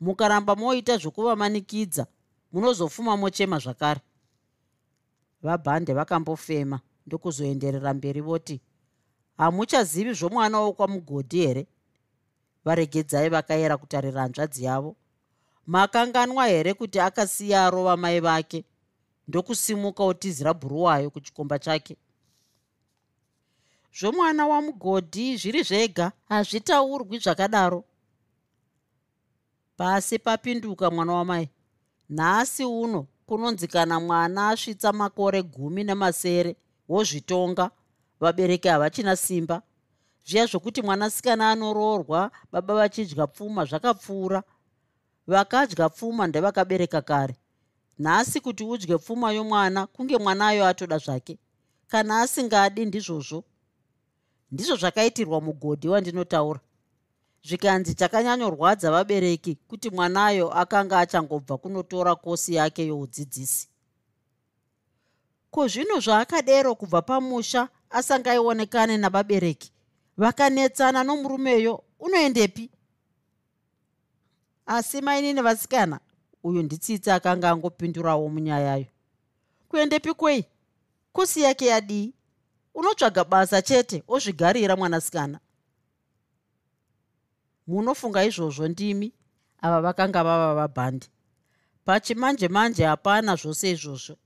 [0.01, 2.07] Mukaramba moita zvokuvamanikidza
[2.53, 4.01] munozofuma mochema zvakare.
[5.43, 8.61] Vabhande vakambofema ndokuzoenderera mberi voti
[9.39, 11.67] hamuchazivi zvomwana wokwamugodhi here?
[12.65, 14.97] Varegedzai vakayera kutarira hanzvadzi yavo
[15.67, 18.65] makanganwa here kuti akasiya arova mai vake?
[19.29, 21.97] Ndokusimuka otizira bhuruwayo kuchikomba chake.
[23.99, 26.13] Zvomwana wamugodhi zviri zvega.
[26.29, 27.85] Hazvitaurwi zvakadaro.
[29.77, 31.49] Pasi papinduka mwana wamai.
[32.11, 36.57] Nhasi uno kunonzi kana mwana asvitsa makore gumi nemasere
[36.89, 37.71] wozvitonga
[38.21, 39.63] vabereki havachina simba.
[40.25, 44.43] Zviya zvokuti mwanasikana anoroorwa baba vachidya pfuma zvakapfuura.
[45.27, 47.37] Vakadya pfuma ndevakabereka kare.
[47.99, 51.39] Nhasi kuti udye pfuma yomwana kunge mwanayo atoda zvake.
[51.89, 53.45] Kana asingadi ndizvozvo.
[54.53, 56.61] Ndizvo zvakaitirwa mugodhi wandinotaura.
[57.45, 63.69] Zvikanzi chakanyanyorwadza vabereki kuti mwanayo akanga achangobva kunotora kosi yake youdzidzisi.
[65.51, 69.73] Ko zvino zvaakadero kubva pamusha asangaionekane navabereki
[70.17, 72.71] vakanetsana nomurumeyo unoendepi?
[74.67, 76.01] Asi maini nevasikana
[76.43, 78.87] uyu nditsitsi akanga angopindurawo munyayayo
[79.69, 80.45] kuendepi kwei?
[81.13, 82.15] Kosi yake yadii?
[82.75, 85.41] Unotsvaga basa chete ozvigarira mwanasikana?
[87.67, 89.13] Munofunga izvozvo ndimi?
[89.63, 91.07] Ava vakanga vava vabhandi.
[91.85, 94.17] Pachimanje manje hapana zvose izvozvo.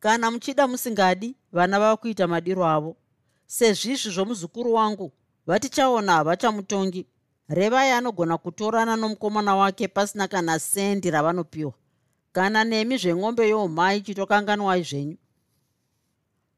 [0.00, 2.96] Kana muchida musingadi vana vava kuita madiro avo
[3.52, 5.12] sezvizvi zvomuzukuru wangu
[5.46, 7.06] vatichaona havachamutongi.
[7.48, 11.72] Revai anogona kutorana nomukomana wake pasina kana sendi ravanopiwa.
[12.32, 15.16] Kana nemi zvemwombe youmhai chitokanganwai zvenyu.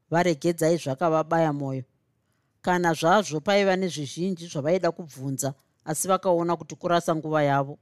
[0.09, 1.83] Varegedzai zvakavabaya mwoyo.
[2.61, 5.53] Kana zvazvo paiva nezvizhinji zvavaida kubvunza
[5.85, 7.77] asi vakaona kuti kurasa nguva yavo.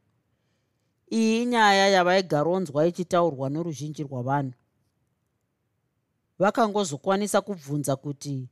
[1.12, 4.54] Iyi inyaya yavaigaronzwa ichitaurwa noruzhinji rwavanhu.
[6.40, 8.50] Vakangozokwanisa kubvunza kuti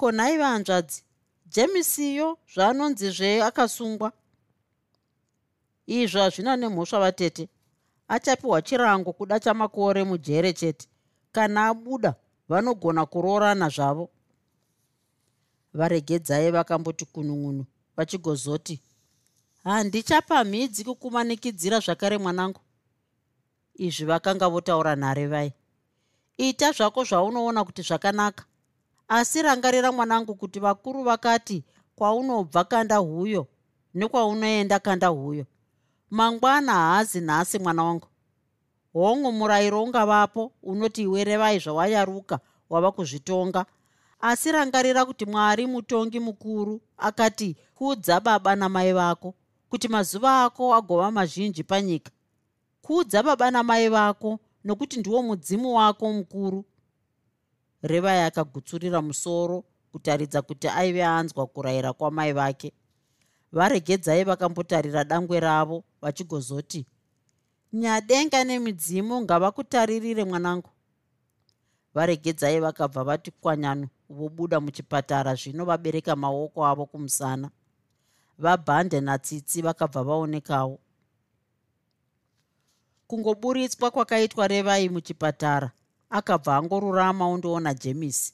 [0.00, 1.02] konhai vanzvadzi.
[1.54, 4.08] Jemisiyo zvaanonzi zveakasungwa
[5.86, 7.48] izvo hazvina nemhosva vatete.
[8.08, 10.86] Achapiwa chirango kuda chamakore mujere chete.
[11.32, 12.14] Kana abuda
[12.48, 14.08] vanogona kuroorana zvavo.
[15.74, 17.64] Varegedzai vakamboti kunun'unu
[17.96, 18.80] vachigozoti
[19.64, 22.60] handichapamhidzi kukumanikidzira zvakare mwanangu.
[23.74, 25.52] Izvi vakanga votaura nhare vai?
[26.36, 28.44] Ita zvako zvaunoona kuti zvakanaka
[29.08, 31.64] asi rangarira mwanangu kuti vakuru vakati
[31.96, 33.46] kwaunobva kanda huyo
[33.94, 35.44] nekwaunoenda kanda huyo.
[36.10, 38.08] Mangwana haazi nhasi mwana wangu.
[38.92, 42.40] Hongu murayiro ungavapo unoti iwerevai zvawayaruka
[42.70, 43.66] wava kuzvitonga.
[44.20, 49.34] Asi rangarira kuti mwari mutongi mukuru akati kudza baba namai vako
[49.68, 52.10] kuti mazuva ako agova mazhinji panyika.
[52.82, 56.64] Kudza baba namai vako nokuti ndiwo mudzimu wako mukuru
[57.82, 62.72] revai akagutsurira musoro kutaridza kuti aive anzwa kurayira kwamai vake.
[63.52, 66.86] Varegedzai vakambotarira dangwe ravo vachigozoti
[67.72, 70.70] nyadenga nemidzimu ngavakutaririre mwanangu.
[71.94, 77.50] Varegedzai vakabva vati kwanyano vobuda muchipatara zvino vabereka maoko avo kumusana.
[78.38, 80.78] Vabhande natsitsi vakabva vaonekawo.
[83.06, 85.70] Kungoburitswa kwakaitwa revai muchipatara
[86.10, 88.32] akabva angorurama undoona jemisi.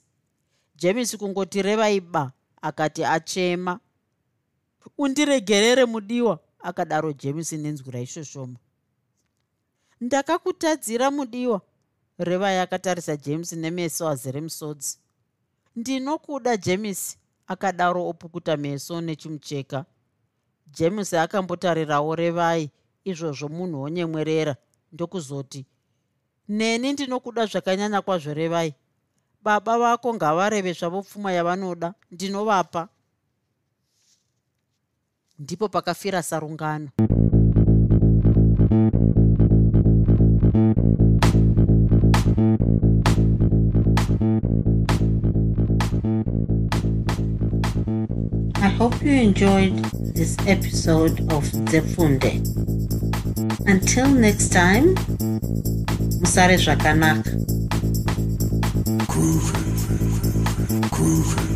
[0.76, 3.80] Jemisi kungoti revai ba akati achema.
[4.98, 8.56] Undiregerere mudiwa akadaro jemisi nenzwi raishoshoma
[10.00, 11.60] ndakakutadzira mudiwa
[12.18, 14.98] revai akatarisa james nemeso azere musodzi
[15.76, 19.84] ndinokuda james akadaro opukuta meso nechimucheka.
[20.66, 22.70] James akambotarirawo revai
[23.04, 24.56] izvozvo munhu wonyemwerera
[24.92, 25.66] ndokuzoti
[26.48, 28.74] neni ndinokuda zvakanyanya kwazvo revai.
[29.42, 31.94] Baba vako ngavareve zvavo pfuma yavanoda.
[32.10, 32.88] Ndinovapa.
[35.38, 36.88] Ndipo pakafira sarungano.
[48.62, 49.76] I hope you enjoyed
[50.14, 52.40] this episode of Zefunde.
[53.66, 54.94] Until next time,
[56.24, 57.30] Musare Zvakanaka.
[59.08, 59.52] Groovy.
[60.90, 61.53] Groovy.